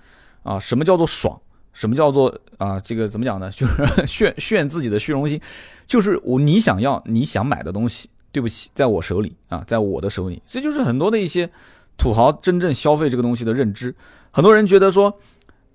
[0.42, 1.40] 啊，什么叫做爽？
[1.72, 2.80] 什么叫做啊？
[2.80, 3.48] 这个怎么讲呢？
[3.52, 5.40] 就是 炫炫自己的虚荣心，
[5.86, 10.42] 就是我你想要你想买的东西，对不起，在我手里啊，在我的手里。
[10.46, 11.48] 这就是很多的一些
[11.96, 13.94] 土豪真正消费这个东西的认知。
[14.30, 15.18] 很多人觉得说，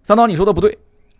[0.03, 0.77] 三刀你说的不对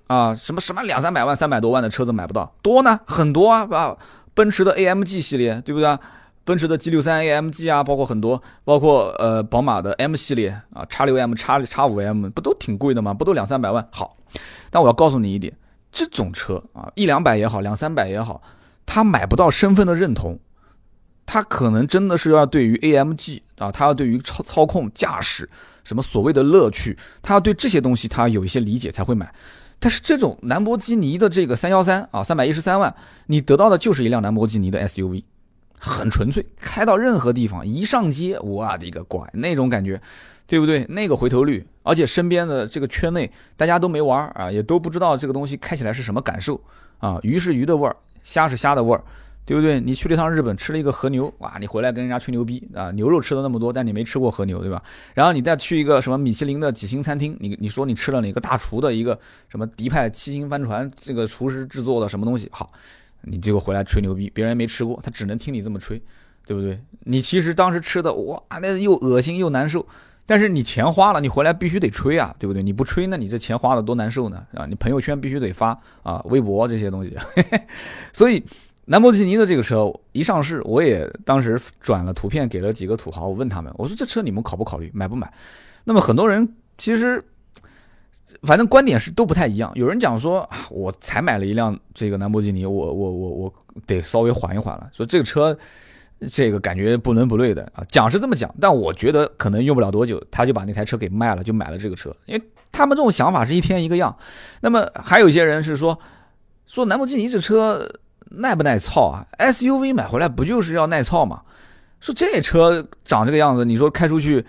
[0.07, 3.97] 啊，什么什么两三百万、三百多万的车子买不到，多呢，很多啊，啊，
[4.33, 5.97] 奔驰的 AMG 系列，对不对？
[6.45, 13.13] 奔驰的 G 六三 AMG 啊，包括很多，包括呃宝马的 M 系列啊，叉六 M、叉叉五 M 不都挺贵的吗？
[13.13, 13.85] 不都两三百万？
[13.91, 14.17] 好，
[14.69, 15.53] 但我要告诉你一点，
[15.89, 18.41] 这种车啊，一两百也好，两三百也好，
[18.85, 20.37] 它买不到身份的认同，
[21.25, 25.49] 它可能真的是要对于 AMG 啊，它要对于操操控、驾驶
[25.83, 29.33] 什么所谓的乐趣，它要对这些东西它有一些理解才会买。
[29.79, 32.93] 但是这种兰博基尼的这个三幺三啊，三百一十三万，
[33.27, 35.23] 你得到的就是一辆兰博基尼的 SUV。
[35.85, 40.01] 很纯粹，开到任何地方，一上街，我的个乖，那种感觉，
[40.47, 40.85] 对不对？
[40.87, 46.57] 那个回头率，而且身边的这个圈内大家都没玩啊，也都不知道这个东西开起来是什么感受
[46.99, 47.19] 啊。
[47.21, 49.03] 鱼是鱼的味儿，虾是虾的味儿，
[49.45, 49.79] 对不对？
[49.79, 54.81] 你去了一趟日本，吃了一个和牛，哇，你回来跟人家吹牛逼啊，牛肉吃了那么多，但你没吃过和牛，对吧？
[55.13, 62.71] 然后你再去一个什么米其林的几星餐厅，你你说你吃了哪个大厨的一个什么迪派七星帆船这个厨师制作的什么东西好？
[63.25, 66.01] 你结果回来吹牛逼，别人没吃过，他只能听你这么吹，
[66.45, 66.77] 对不对？
[67.05, 69.85] 你其实当时吃的哇，那又恶心又难受，
[70.25, 72.61] 但是你钱花了，你回来必须得吹啊，对不对？
[72.61, 74.45] 你不吹，那你这钱花了多难受呢？
[74.53, 77.17] 啊，你朋友圈必须得发啊，微博这些东西。
[78.11, 78.43] 所以
[78.85, 85.31] 兰博基尼的这个车一上市，我也当时转了图片给了几个土豪，我问他们，我说这车你们考不考虑买不买？
[85.83, 87.23] 那么很多人其实。
[88.41, 89.71] 反正观点是都不太一样。
[89.75, 93.53] 有人讲说，我才买了一辆这个兰博基尼，我我我我
[93.85, 94.89] 得稍微缓一缓了。
[94.91, 95.55] 说这个车，
[96.27, 97.85] 这个感觉不伦不类的啊。
[97.87, 102.13] 讲是这么讲，但我觉得可能用不了多久，他就把那台车给卖了，就买了这个车。
[102.25, 102.41] 因为
[102.71, 104.13] 他们这种想法是一天一个样。
[104.61, 105.97] 那么还有一些人是说，
[106.65, 107.87] 说兰博基尼这车
[108.33, 111.41] 耐不耐操啊？SUV 买回来不就是要耐操吗？
[111.99, 114.45] 说这车长这个样子，你说开出去。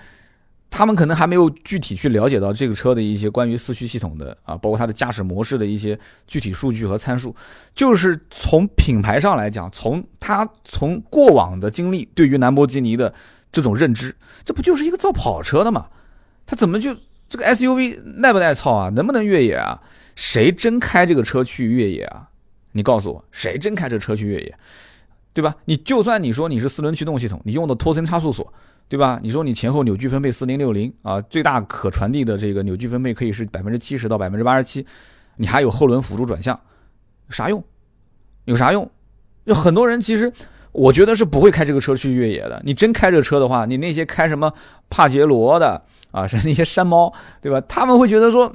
[0.77, 7.33] 他们可能还没有具体去了解到这个车的一些关于四驱系统的啊，包括它的驾驶模式的一些具体数据和参数。
[7.77, 13.15] 就是从品牌上来讲，从它从过往的经历对于兰博基尼的
[13.53, 14.13] 这种认知，
[14.45, 15.87] 这不就是一个造跑车的吗？
[16.45, 16.93] 它怎么就
[17.29, 18.89] 这个 SUV 耐不耐操啊？
[18.89, 19.81] 能不能越野啊？
[20.17, 22.31] 谁真开这个车去越野啊？
[22.77, 24.55] 你告诉我，谁真开着车去越野？
[25.33, 25.57] 对吧？
[25.65, 28.53] 你就算你说你是四轮驱动系统，你用的托森差速锁。
[28.87, 29.19] 对吧？
[29.23, 34.87] 你说你前后扭矩分配四零六零啊，最大可传递的这个扭矩分配可以是百分之七十到百分之八十七，
[35.37, 36.61] 你还有后轮辅助转向，
[37.31, 37.65] 啥用？
[38.45, 38.89] 有啥用？
[39.45, 40.31] 有很多人其实
[40.71, 42.61] 我觉得是不会开这个车去越野的。
[42.63, 44.53] 你真开着车的话，你那些开什么
[44.91, 47.11] 帕杰罗的啊，是那些山猫，
[47.41, 47.59] 对吧？
[47.63, 48.55] 他们会觉得说，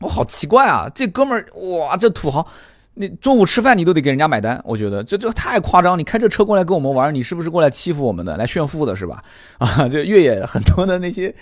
[0.00, 1.46] 我好奇怪啊，这哥们儿
[1.78, 2.46] 哇，这土豪。
[2.94, 5.98] 你中午吃饭你都得给人家买单，我觉得这这太夸张。
[5.98, 9.24] 你开这车过来跟我们玩，你是不是过来欺负我们的，来炫富的是吧？
[9.56, 11.34] 啊，这越野很多的那些，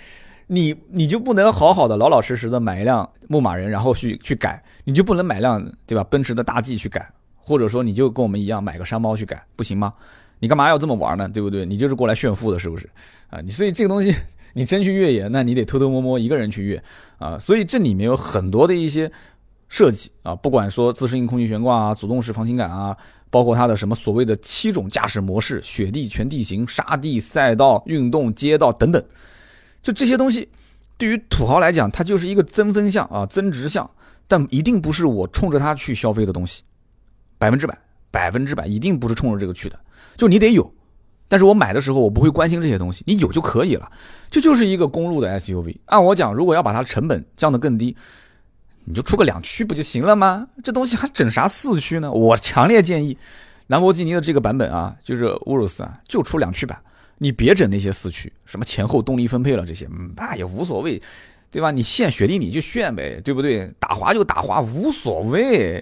[0.47, 9.93] 你你就不能好好的老老实实的买一辆牧马人，然后去去改，你就不能买辆对吧奔驰的大 G 去改，或者说你就跟我们一样买个山猫去改，不行吗？
[10.39, 11.27] 你干嘛要这么玩呢？
[11.27, 11.65] 对不对？
[11.65, 12.89] 你就是过来炫富的，是不是？
[13.29, 14.15] 啊，你所以这个东西
[14.53, 16.81] 你真去越野，那你得偷偷摸摸一个人去越
[17.17, 17.37] 啊。
[17.37, 19.11] 所以这里面有很多的一些。
[19.71, 22.95] 设计啊，不管说自适应空气悬挂啊、主动式防倾杆啊，
[23.29, 29.01] 包括它的什么所谓的七种驾驶模式，雪地全地形、沙地赛道、运动街道等等，
[29.81, 30.49] 就这些东西，
[30.97, 33.89] 对于土豪来讲，它就是一个增分项啊、增值项，
[34.27, 36.63] 但一定不是我冲着它去消费的东西，
[37.37, 37.77] 百分之百、
[38.11, 39.79] 百分之百一定不是冲着这个去的，
[40.17, 40.69] 就你得有，
[41.29, 43.89] 但是我买的时候我不会关心这些东西，你有就可以了，
[44.29, 45.77] 这就是一个公路的 SUV。
[45.85, 47.95] 按我讲，如果要把它成本降得更低。
[48.91, 50.45] 你就出个两驱不就行了吗？
[50.61, 52.11] 这东西还整啥四驱呢？
[52.11, 53.17] 我强烈建议，
[53.67, 56.77] 兰博基尼的这个版本啊，就是乌鲁斯啊，就出两驱版，
[57.17, 61.01] 你别整那些四驱，什么前后动力分配了这些，那也无所谓，
[61.49, 61.71] 对吧？
[61.71, 63.73] 你炫雪地你就炫呗，对不对？
[63.79, 65.81] 打滑就打滑，无所谓。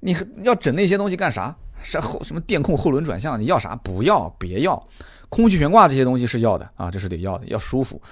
[0.00, 1.56] 你要整那些东西干啥？
[1.80, 3.76] 什后什么电控后轮转向，你要啥？
[3.76, 4.88] 不要，别要。
[5.28, 8.02] 空气悬挂这些东西是要的啊，这是得要的，要舒服。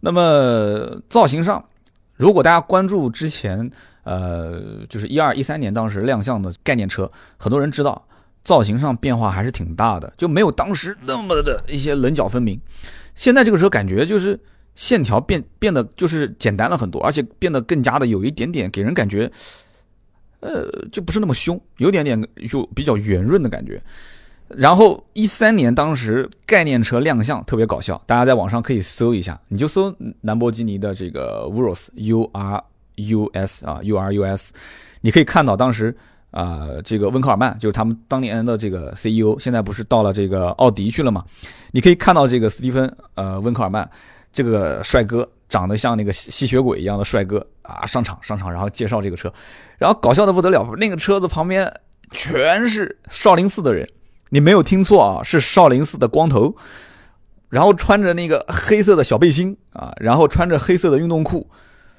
[0.00, 1.62] 那么造型上。
[2.16, 3.70] 如果大家关注之前，
[4.04, 8.06] 呃，就是一二一三年当时亮相的概念车，很多人知道
[8.44, 12.60] 造型上变化还是挺大的，就没有当时那么的一些棱角分明。
[13.14, 14.38] 现在这个车感觉就是
[14.74, 19.30] 线条变变得就是简单了很多，而且变得更加的有一点点给人感觉，
[20.40, 23.82] 呃，就不是那么凶，有点点就比较圆润的感觉。
[24.48, 32.62] 然后一三年当时概念车亮相特别搞笑，大家在网上可以搜一下，你就搜兰博基尼的这个 Urus U R
[32.96, 34.52] U S 啊，U R U S，
[35.00, 35.96] 你可以看到当时
[36.30, 41.24] 啊，这个温克尔曼就是他们当年的这个 CEO，现在不是到了这个奥迪去了嘛？
[41.72, 43.88] 你可以看到这个斯蒂芬呃温克尔曼
[44.32, 49.32] 这个帅哥，长得像那个吸血鬼一样的帅哥啊，上场上场，然后介绍这个车，
[49.78, 51.72] 然后搞笑的不得了，那个车子旁边
[52.10, 53.88] 全是少林寺的人，
[54.34, 56.56] 你没有听错啊，是少林寺的光头。
[57.50, 61.48] 然后穿着那个黑色的小背心啊，然后穿着黑色的运动裤，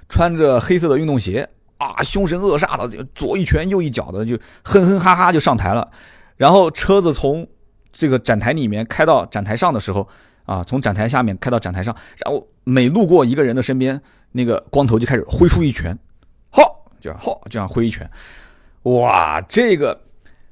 [0.10, 5.90] 穿着黑色的运动鞋啊，凶神恶煞的左一拳右一脚的就哼哼哈哈就上台了。
[6.36, 7.48] 然后车子从
[7.94, 10.06] 这个展台里面开到展台上的时候
[10.44, 14.02] 啊，从展台下面开到展台上，然后每路过一个人的身边，
[14.34, 15.98] 那个光头就开始挥出一拳，
[16.50, 18.12] 好，这样好，这样挥一拳，
[18.84, 20.02] 哇，这个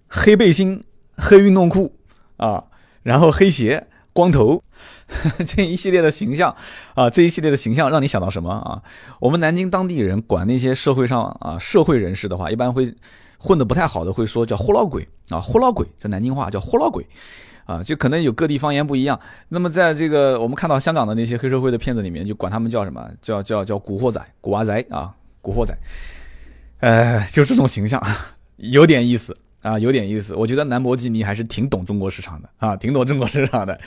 [0.08, 0.82] 黑背心、
[1.18, 1.96] 黑运动裤
[2.38, 2.66] 啊，
[3.04, 3.88] 然后黑鞋。
[4.16, 4.62] 光头，
[5.44, 6.56] 这一系列的形象
[6.94, 8.80] 啊，这一系列的形象让你想到什么啊？
[9.20, 12.94] 我们南京当地人管那些社会上啊社会人士的话，一般会
[13.40, 17.04] 混得不太好的，会说叫“豁老鬼”啊，“豁老鬼”这南京话叫“豁老鬼”，
[17.66, 19.20] 啊，就可能有各地方言不一样。
[19.50, 23.10] 那么在这个我们看到香港的那些黑社会的片子里面，就管他们叫什么？
[23.20, 25.76] 叫叫叫“古惑仔”“古惑仔”啊，“古惑仔”，
[26.82, 28.00] 呃，就这种形象，
[28.58, 29.36] 有点意思。
[29.64, 30.36] 啊，有点意思。
[30.36, 33.80] 我觉得兰博基尼还是挺懂中国市场的啊，挺懂中国市场的。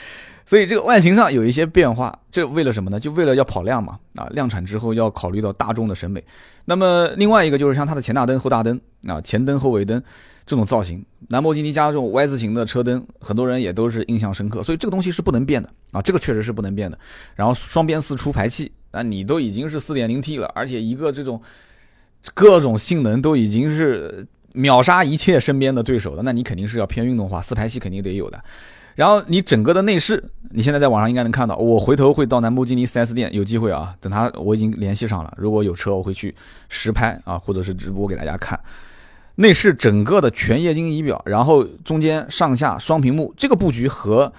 [0.45, 2.99] 所以这个外形上有一些变化，这为了什么呢？
[2.99, 3.99] 就为了要跑量嘛。
[4.15, 6.25] 啊，量产之后要考虑到大众的审美。
[6.65, 10.03] 那么另外一个就是像它的前大灯、后大灯啊，前灯后尾灯
[10.47, 14.63] 这种造型，兰博基尼加这种 Y 字形的车灯，很多人也都是印象深刻。
[14.63, 16.99] 所以这个东西是不能变的啊，这个确实是不能变的。
[17.35, 21.43] 然后双边四出排气，啊，你都已经是 4.0T 了，而且一个这种
[22.33, 24.27] 各种性能都已经是。
[24.57, 28.43] 秒杀一切身边的对手的，那你肯定是要偏运动化，四排气肯定得有的。
[28.95, 31.55] 然后你整个的内饰，你现在在网上应该能看到。
[31.57, 36.35] 我回头会到兰博基尼 4S 店，有机会啊，等他我已经联系上了，如果有车我会去
[36.71, 38.59] 实拍啊，或者是直播给大家看。
[39.35, 44.33] 内饰整个的全液晶仪表，然后中间上下双屏幕，这个布局和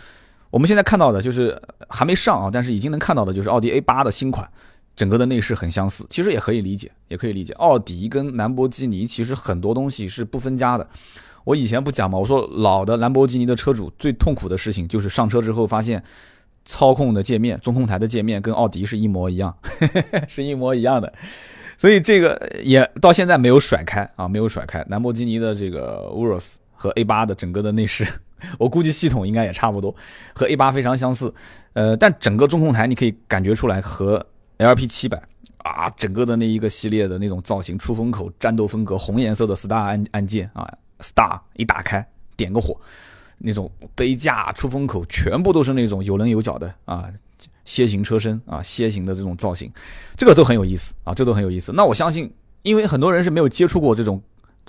[0.50, 4.50] 我们现在看到的就是还没上啊，但是已经能看到的就是奥迪 A8 的新款。
[4.98, 7.54] 整个的内饰很相似，其实也可以理解，也可以理解。
[7.54, 10.86] 奥迪跟兰博基尼其实很多东西是不分家的。
[11.46, 16.04] 我以前不讲嘛，我说老的兰博基尼的车主最痛苦的事情就是上车之后发现
[16.66, 19.56] 操控的界面、中控台的界面跟奥迪是一模一样，
[20.28, 21.14] 是一模一样的。
[21.78, 24.84] 所以这个也到现在没有甩开啊，没有甩开。
[24.90, 28.04] 兰博基尼的这个 Urus 和 A8 的整个的内饰，
[28.58, 29.96] 我估计系统应该也差不多，
[30.34, 31.32] 和 A8 非常相似。
[31.74, 34.26] 呃，但整个中控台你可以感觉出来和
[34.58, 35.22] LP 七百
[35.60, 40.68] 啊，整个的那一个系列的那种造型，出风口战斗风格，红颜色的 Star 按按键啊
[41.00, 42.80] ，Star 一打开点个火，
[43.38, 47.06] 那种杯架、出风口全部都是那种有棱有角的啊，
[47.66, 49.72] 楔形车身啊，楔形的这种造型，
[50.16, 51.72] 这个都很有意思啊，这都很有意思。
[51.74, 54.22] 那我相信，因为很多人是没有接触过这种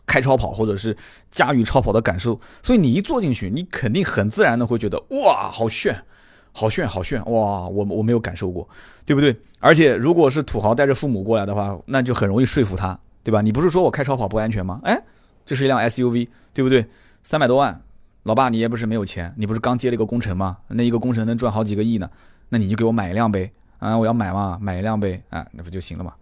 [0.04, 0.96] 开超跑或者是
[1.30, 6.02] 驾驭超跑的感受，所以你一坐进去，你肯定很自然的会觉得哇，好炫。
[6.52, 7.68] 好炫，好炫哇！
[7.68, 8.68] 我我没有感受过，
[9.04, 9.36] 对不对？
[9.60, 13.40] 而且如果是土豪带着父母过来的话，那就很容易说服他，对吧？
[13.40, 14.80] 你不是说我开超跑不安全吗？
[14.84, 15.00] 哎，
[15.46, 16.84] 这是一辆 SUV，对不对？
[17.22, 17.80] 三百多万，
[18.24, 20.56] 老爸你也不是没有钱，你不是刚接了一个工程吗？
[20.68, 22.10] 那一个工程能赚好几个亿呢，
[22.48, 26.12] 那你就给我买一辆呗，啊，我要买嘛，买一辆呗，啊，那不就行了嘛，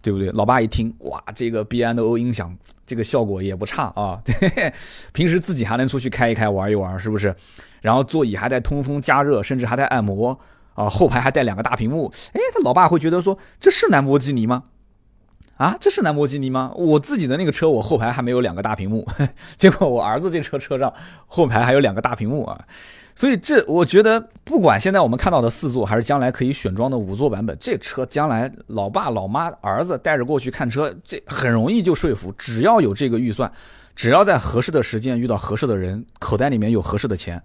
[0.00, 0.30] 对不对？
[0.32, 2.56] 老爸一听，哇，这个 B N O 音响，
[2.86, 4.20] 这个效果也不差啊，
[5.12, 7.34] 平时自己还能出去开一开，玩一玩，是不是？
[7.84, 10.40] 然后座椅还带通风加热，甚至还带按摩
[10.72, 10.88] 啊！
[10.88, 12.10] 后排还带两个大屏幕。
[12.32, 14.62] 哎，他老爸会觉得说，这是兰博基尼吗？
[15.58, 16.72] 啊，这是兰博基尼吗？
[16.76, 19.06] 我自己的那个车，我后排还没有两个大屏幕，
[19.58, 20.90] 结果我儿子这车车上
[21.26, 22.58] 后排还有两个大屏幕啊！
[23.14, 32.32] 所以这我觉得，不管现在我们看到的四座，还是将来可以选装的五座版本，这车将来老爸老妈儿子带着过去看车，这很容易就说服。
[32.38, 33.52] 只要有这个预算，
[33.94, 37.42] 只要在合适的时间遇到合适的人，口袋里面有合适的钱。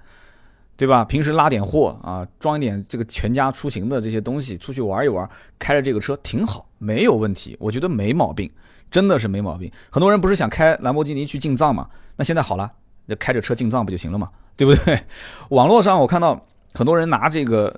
[0.79, 1.03] 对吧？
[1.03, 8.49] 平时拉点货啊，装一点这个全家出行的这些东西，出去玩一玩，开着这个车挺好，没有问题，我觉得没毛病，
[8.89, 9.69] 真的是没毛病。
[9.89, 11.89] 很多人不是想开兰博基尼去进藏嘛？
[12.15, 12.71] 那现在好了，
[13.09, 14.29] 就开着车进藏不就行了嘛？
[14.55, 14.97] 对不对？
[15.51, 16.41] 网络上我看到
[16.73, 17.77] 很多人拿这个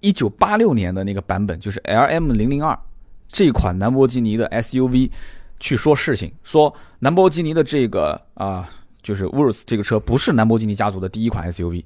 [0.00, 2.78] 一九八六年的那个版本，就是 L M 零零二
[3.32, 5.10] 这款兰博基尼的 S U V
[5.60, 8.68] 去说事情，说兰博基尼的这个啊，
[9.02, 11.82] 就是 Urus 这个车不是兰博基尼家族的第一款 S U V。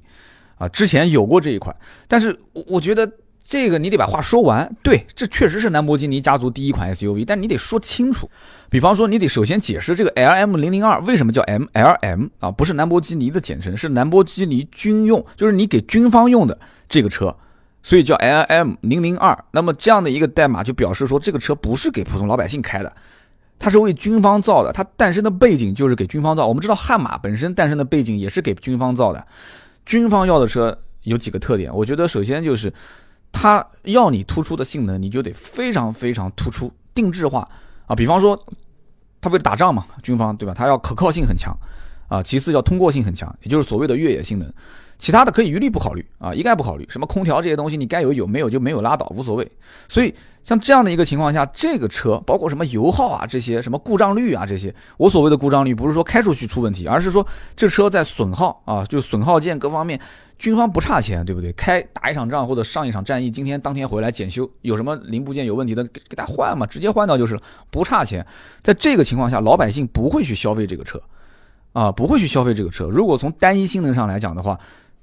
[0.59, 1.75] 啊，之前有过这一款，
[2.07, 3.11] 但是我我觉得
[3.43, 4.71] 这个你得把话说完。
[4.83, 8.29] 对，这确实是兰博基尼家族第一款 SUV，但你得说清楚。
[8.69, 16.55] 比方说，你得首先解释这个 LM 零零二为什么叫 MLM 啊，不是兰博基尼的简称，是兰博基尼军用，就是你给军方用的
[16.87, 17.35] 这个车
[17.81, 19.35] 所以叫 L M 零零二。
[19.51, 22.93] 那么这样的一个代码就表示说，这个车不是给普通老百姓开的，
[23.57, 24.71] 它是为军方造的。
[24.71, 26.45] 它诞生的背景就是给军方造。
[26.45, 29.25] 我们知道悍马本身诞生的背景也是给军方造的。
[29.89, 32.71] 军方要的车有几个特点，我觉得首先就是
[33.31, 37.49] 它要你突出的性能，你就得非常非常突出，定制化
[37.87, 37.95] 啊。
[37.95, 38.39] 比方说，
[39.19, 40.53] 他为了打仗嘛，军方对吧？
[40.53, 41.57] 他要可靠性很强。
[42.07, 44.53] 啊，其次要通过性很强，也就是所谓的越野性能，
[44.99, 46.85] 其他的可以一律不考虑啊，一概不考虑。
[46.89, 49.49] 什么空调这些东西，你该有有，没有就没有拉倒，无所谓。
[49.87, 57.25] 所以像这样的一个情况下，这个车包括什么油耗啊，这些什么故障率啊，这些，我所谓的故障率不是说开出去出问题，而是说
[57.55, 59.97] 这车在损耗啊，就损耗件各方面，
[60.37, 61.53] 军方不差钱，对不对？
[61.53, 67.41] 开打一场仗或者上一场战役，今天当天回来检修，有什么零部件有问题的，给给他换嘛，直接换掉就是了，
[67.71, 68.25] 不差钱。
[68.61, 71.01] 在这个情况下，老百姓不会去消费这个车。
[71.71, 72.85] 啊，不会去消费这个车。
[72.85, 74.59] 如果从单一性能上来讲的话，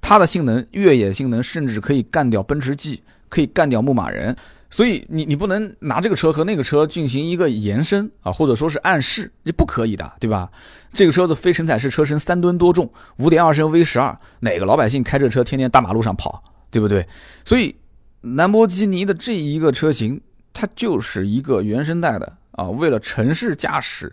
[0.09, 4.37] 它的性能、越野性能甚至可以干掉奔驰 G，可以干掉牧马人。
[4.71, 10.49] 所以你你不能拿这个车和那个车进行一个延伸啊，或者说是暗示，你不可以的，对吧？
[10.93, 16.41] 这个车子非承载式车身，三吨多重，五点二升 V 十二，哪个老百姓开这车天天大马路上跑，
[16.71, 17.05] 对不对？
[17.45, 17.75] 所以
[18.21, 20.21] 兰博基尼的这一个车型，
[20.53, 24.13] 它就是一个原生态的啊，为了城市驾驶。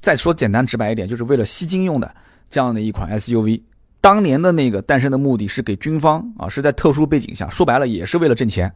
[0.00, 2.14] 再说简单直白一点，就是为了吸金用的
[2.48, 3.60] 这样的一款 SUV。
[4.04, 8.70] 当年的那个诞生的目的是给军方啊，是在特殊背景下，说白了也是为了挣钱。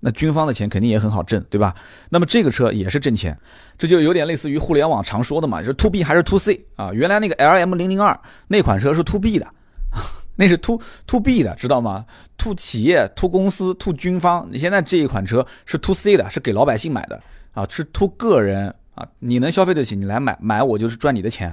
[0.00, 1.72] 那军方的钱肯定也很好挣，对吧？
[2.10, 3.38] 那么这个车也是挣钱，
[3.78, 6.90] 这就有点类似于互联网常说的嘛，是 To B 还是 To C 啊？
[6.92, 8.18] 原来那个 LM 零零二
[8.48, 9.46] 那款车是 To B 的，
[10.34, 12.04] 那是 To To B 的，知道吗
[12.38, 14.48] ？To 企业、To 公司、To 军方。
[14.50, 17.22] 你现在这一款车是 To C 的，是给老百姓买的
[17.52, 18.74] 啊，是 To 个人。
[18.96, 21.52] 啊，你能消费得起，你来买买，我就是赚你的钱，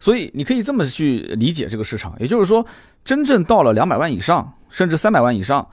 [0.00, 2.14] 所以你可以这么去理解这个市场。
[2.18, 2.64] 也就是说，
[3.04, 5.68] 真正到了两百万以上，甚至三百万以上，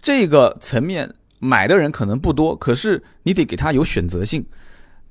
[0.00, 4.44] 这个层面买的人可能不多，可是你得给他有选择性。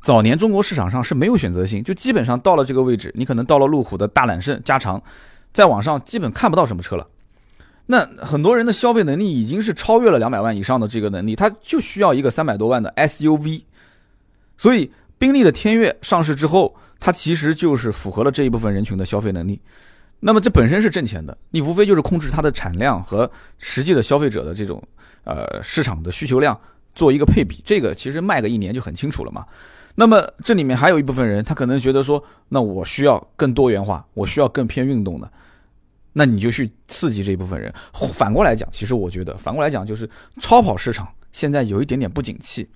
[0.01, 5.01] 早年中国市场上是没有选择性，就基本上到了这个位置，你可能到了路虎的大揽胜、加长，
[5.53, 7.07] 再往上基本看不到什么车了。
[7.85, 13.63] 那很多人的消费能力已经是超越了两百万以上的这个能力，他就需要一个三百多万的 SUV，
[14.57, 14.91] 所以。
[15.21, 19.59] 宾利的天越上市之后，它其实就是符合了这一部分人群的消费能力。
[20.21, 24.81] 那么这本身是挣钱的，你无非就是控制它的产量和实际的消费者的这种
[25.23, 26.57] 呃市场的需求量
[26.93, 29.43] 做一个配比，这个其实卖个一年就很清楚了嘛。
[29.95, 35.27] 那么这里面还有一部分人，他可能觉得说，那我需要更多元化，我需要更偏运动的，
[36.13, 37.73] 那你就去刺激这一部分人。
[38.13, 40.07] 反过来讲，其实我觉得反过来讲就是
[40.39, 42.69] 超跑市场现在有一点点不景气。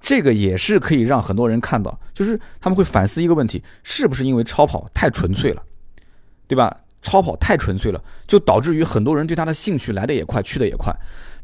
[0.00, 5.62] 这个也是可以让很多人看到，就是他们会反思一个问题：是不是因为超跑太纯粹了，
[6.48, 6.74] 对吧？
[7.02, 10.94] 超跑太纯粹了，就导致于很多人对它的兴趣来的也快，去的也快。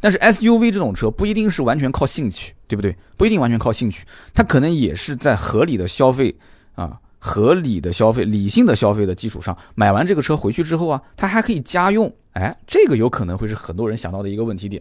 [0.01, 2.95] 但是 SUV 这种车不一定是完全靠兴趣，对不对？
[3.17, 4.05] 不一定完全靠兴趣，
[4.35, 6.35] 它可能也是在合理的消费
[6.75, 7.01] 啊。
[7.27, 14.81] 合理的消费、理性的消费的基础上，买完这个车回去之后啊，它还可以家用，哎，这个有可能会是很多人想到的一个问题点。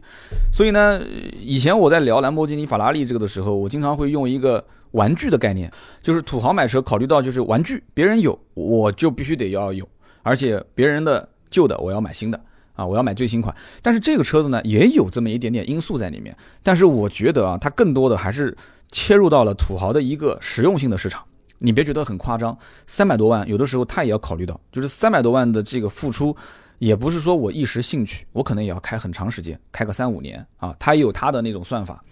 [0.53, 1.01] 所以呢，
[1.39, 5.71] 以前我在聊兰博基尼、法拉利这个的时候，我经常会用一个玩具的概念，
[6.03, 9.87] 就是土豪买车考虑到就是玩具，别人有我就必须得要有，
[10.21, 12.39] 而且别人的旧的我要买新的
[12.75, 13.53] 啊，我要买最新款。
[13.81, 16.37] 但是这个车子呢，也有这么一点点因素在里面。
[16.61, 18.55] 但是我觉得啊，它更多的还是
[18.91, 21.23] 切入到了土豪的一个实用性的市场。
[21.65, 22.55] 你别觉得很夸张，
[22.85, 26.35] 三百多万，有的时候他也要考虑到，就是三百多万的这个付出，
[26.77, 32.03] 也不是说我一时兴趣，我可能也要开很长时间，开个三五年啊，他也有他的那种算法。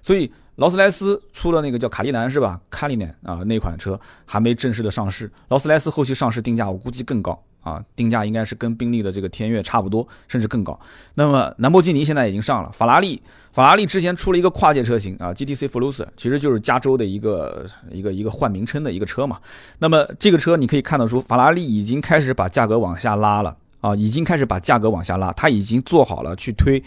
[0.00, 2.58] 所以劳斯莱斯出了那个叫卡利兰是吧？
[2.70, 7.38] 卡利南啊，那款车还没正式的上市，劳斯莱斯后期上市定价我估计更高。
[7.62, 10.78] 啊，定价应该是跟宾利的这个天越差不多，甚至更高。
[11.14, 19.38] 那么兰博基尼现在已经上了，法拉利，法拉利之前出了一个跨界车型啊，GTC f l u s 其实就是加州的一个一个一个换名称的一个车嘛。
[19.78, 26.82] 那么这个车你可以看得出，法拉利已经开始把价格往下拉了啊，已经开始把价格往下拉，它已经做好了去推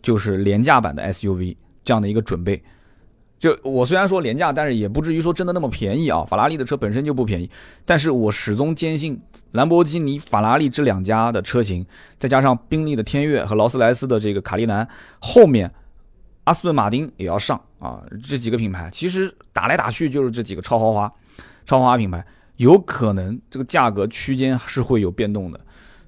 [0.00, 2.62] 就是廉价版的 SUV 这样的一个准备。
[3.38, 6.24] 就我虽然说廉价，但是也不至于说真的那么便宜啊。
[6.24, 7.50] 法拉利的车本身就不便宜，
[7.84, 9.20] 但是我始终坚信
[9.52, 11.84] 兰博基尼、法拉利这两家的车型，
[12.18, 15.70] 再加上宾利的天悦和劳斯莱斯的这个卡利南，后面
[16.44, 18.02] 阿斯顿马丁也要上啊。
[18.22, 21.12] 这几个品牌其实打来打去就是这几个超豪华、
[21.66, 22.24] 超豪华品牌，
[22.56, 25.60] 有可能这个价格区间是会有变动的。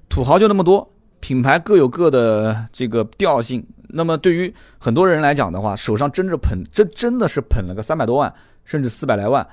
[0.09, 3.65] 土豪就那么多，品牌各有各的这个调性。
[3.87, 8.31] 那么对于很多人来讲的话，手上真着捧，这真的是捧了个三百多万，
[8.63, 9.45] 甚至四百来万，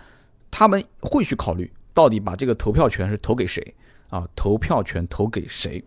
[0.50, 3.74] 他们会去考虑到底把这个投票权是投给谁
[4.10, 4.28] 啊？
[4.36, 5.82] 投票权投给谁？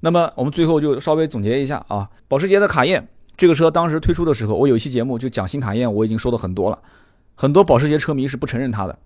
[0.00, 3.06] 那么我们最后就稍微总结一下啊，保时捷的卡宴
[3.36, 6.78] 这个车当时推出的时候，我有一期节目就讲新卡宴，我已经说的很多了，
[7.34, 8.98] 很多保时捷车迷是不承认它的，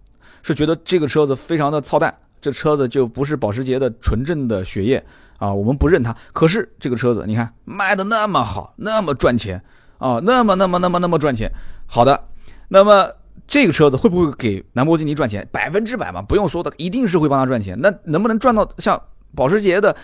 [0.42, 5.04] 是觉得这个车子非常的操蛋，这车子就不是保时捷的纯正的血液
[5.38, 6.14] 啊，我们不认它。
[6.32, 9.62] 可是这个车子你看卖的那么好，那么赚钱
[9.98, 11.50] 啊，那么那么那么那么赚钱，
[11.86, 12.24] 好的，
[12.68, 13.12] 那么。
[13.46, 15.48] 这个车子会不会给兰博基尼赚钱？
[15.50, 17.80] 百分之百嘛，不用说的，一定是会帮他赚钱。
[17.80, 19.00] 那能不能赚到像
[19.34, 19.96] 保时捷的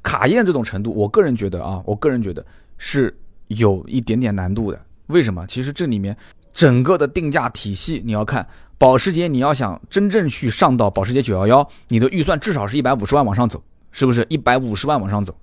[0.00, 0.94] 卡宴这种程度？
[0.94, 2.44] 我个人觉得啊，我个人觉得
[2.78, 3.12] 是
[3.48, 4.80] 有一点点难度的。
[5.08, 5.44] 为什么？
[5.48, 6.16] 其实这里面
[6.54, 8.46] 整个的定价体系，你要看
[8.78, 14.24] 保时捷，你要想真正去上到保时捷911，你的预算至少是一百五十万往上走，是不是？
[14.30, 15.36] 一百五十万往上走。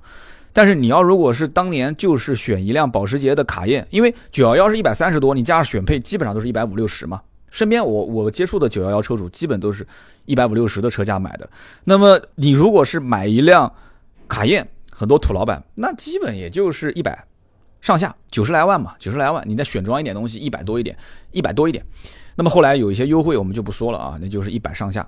[0.54, 7.22] 但是你要如果是当年就是选一辆保时捷的卡宴，因为911是一百三十多，你加上选配，基本上都是一百五六十嘛。
[7.50, 9.86] 身边我我接触的九幺幺车主基本都是
[10.26, 11.50] 一百五六十的车价买的。
[11.84, 13.74] 那么你如果是买一辆
[14.28, 17.26] 卡宴，很多土老板那基本也就是一百
[17.82, 20.96] 上下，九十来万嘛，九十来万，你再选装一点东西，一百多一点，
[21.32, 21.84] 一百多一点。
[22.36, 25.06] 那么后来有一些优惠，我们就不说了啊，那就是一百上下。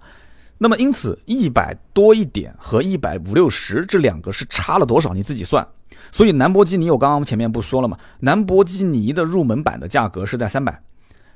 [0.58, 5.14] 那么因此一百多一点和一百五六十这两个是差了多少？
[5.14, 5.66] 你自己算。
[6.12, 7.98] 所以兰博基尼我刚刚前面不说了吗？
[8.22, 10.82] 兰博基尼的入门版的价格是在三百。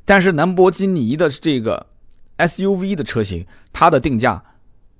[0.05, 1.85] 但是兰博基尼的这个
[2.37, 4.41] SUV 的车型，它的定价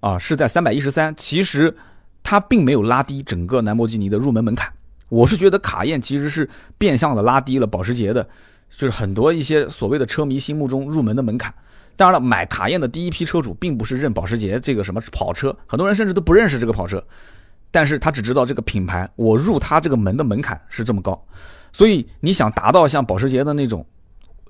[0.02, 1.76] 啊是在三百一十三，其实
[2.22, 4.72] 它并没有拉低整个兰博基尼的入门门槛。
[5.10, 8.28] 我是觉得卡宴其实是变相的拉低了保时捷的，
[8.70, 11.54] 就是很多一些所谓的车迷心目中入门的门槛。
[11.96, 17.04] 当然了，买卡宴的第一批车主并不是认保时捷这个什么跑车，很多人甚至都不认识这个跑车，
[17.72, 21.22] 但是他只知道这个品牌，我入他这个门的门槛是这么高，
[21.72, 23.86] 所以你想达到像保时捷的那种。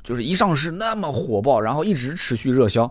[0.03, 2.89] 就是一上市那么火爆，然后一直持续热销，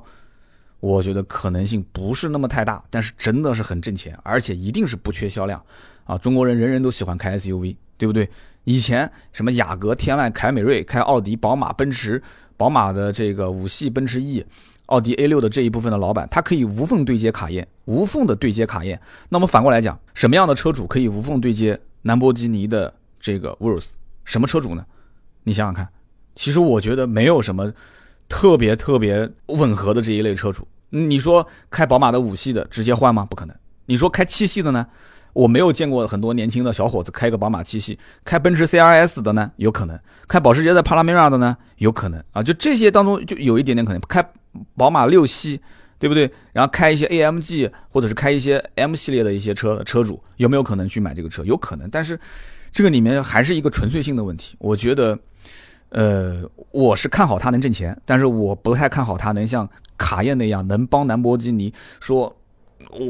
[0.81, 5.65] 我觉得可能性不是那么太大，但是真的是很挣钱，而且一定是不缺销量
[6.07, 6.17] 啊！
[6.17, 8.29] 中国人人人都喜欢开 SUV，对不对？
[8.65, 12.21] 以前什么雅阁、天籁、凯美瑞、开奥迪、宝马、奔驰、
[12.57, 14.45] 宝马的这个五系、奔驰 E、
[14.87, 19.01] 奥迪 A 六的这一部分的老板，他可以无缝对接卡宴，无缝的对接卡宴。
[19.29, 23.87] 那么反过来讲，什么样的车主可以无缝对接兰博基尼的这个 Urus？
[24.25, 24.85] 什么车主呢？
[25.45, 25.89] 你想想看。
[26.35, 27.73] 其实我觉得没有什么
[28.29, 30.67] 特别特别吻合的这一类车主。
[30.91, 33.25] 你说开宝马的五系的直接换吗？
[33.25, 33.57] 不可能。
[33.87, 34.87] 你说开七系的呢？
[35.37, 37.99] 我没有见过很多年轻的小伙子开个宝马七系。
[38.25, 39.53] 开奔驰 CRS 的呢？
[39.57, 40.01] 有可能。
[40.27, 41.55] 开保时捷的帕拉梅拉的呢？
[41.77, 42.43] 有可能啊。
[42.43, 44.01] 就这些当中就有一点点可能。
[44.09, 44.27] 开
[44.75, 45.61] 宝马六系，
[45.99, 46.31] 对不对？
[46.55, 51.45] 然后开一些 AMG 或者是开一些 M 系列的一些车的车主有没有可能去买这个车？
[51.45, 51.87] 有可能。
[51.91, 52.19] 但是
[52.73, 54.57] 这个里面还是一个纯粹性的问题。
[54.59, 55.19] 我觉得。
[55.91, 59.67] 呃，我是看好它能挣钱，但是我不太看好它能像
[59.97, 62.37] 卡宴那样能帮兰博基尼说，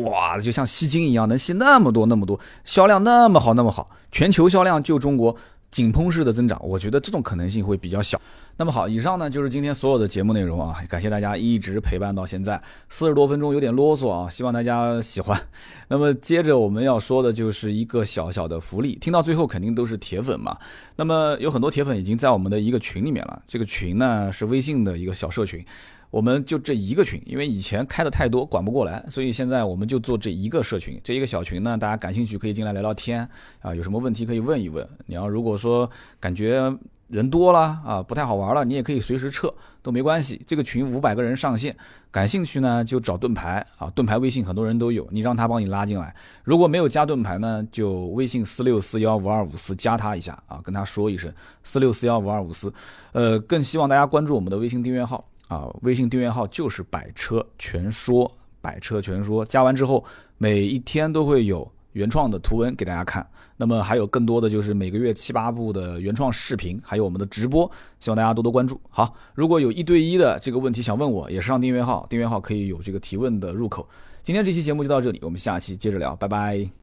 [0.04, 5.36] 哇，就像吸金一样能吸那么多那么多，销量那么好那么好，全球销量就中国。
[5.68, 8.18] 井喷式的增长，我觉得这种可能性会比较小。
[8.56, 12.58] 那么好，以上呢就是今天所有的节目内容啊，感谢大家一直陪伴到现在，
[12.88, 15.38] 四十多分钟有点啰嗦啊，希望大家喜欢。
[15.88, 20.56] 那么接着我们要说的就是一个小小的福利，听到最后肯定都是铁粉嘛。
[20.94, 25.62] 那么有很多铁粉已经在我们的一个群里面了，这个群呢是微信的一个小社群。
[26.10, 31.00] 我们就这一个群，因为以前开的太多管不过来，所以现在我们就做这一个社群。
[31.02, 33.28] 这一个小群呢，大家感兴趣可以进来聊聊天
[33.60, 34.86] 啊，有什么问题可以问一问。
[35.06, 36.74] 你要如果说感觉
[37.08, 39.52] 人多了啊，不太好玩了，你也可以随时撤，
[39.82, 40.42] 都没关系。
[40.46, 41.76] 这个群五百个人上限，
[42.10, 46.14] 感兴趣呢就找盾牌啊，盾牌微信很多人都有，你让他帮你拉进来。
[46.42, 51.32] 如果没有加盾牌呢，就微信四六四幺五二五四加他一下啊，跟他说一声
[51.62, 52.72] 四六四幺五二五四。
[53.12, 55.24] 呃，更希望大家关注我们的微信订阅号。
[55.48, 58.30] 啊，微信订阅号就是“百车全说”，
[58.60, 60.04] 百车全说加完之后，
[60.38, 63.26] 每一天都会有原创的图文给大家看。
[63.56, 67.70] 那么还有更多的就是每个月七八部的原创视频，还有我们的直播，
[68.00, 68.80] 希望大家多多关注。
[68.90, 73.88] 好，如果有一对一的这个问题想问我，也是上订阅号，订阅号可以有这个提问的入口。
[74.22, 76.76] 今天这期节目就到这里，我们下期接着聊，拜拜。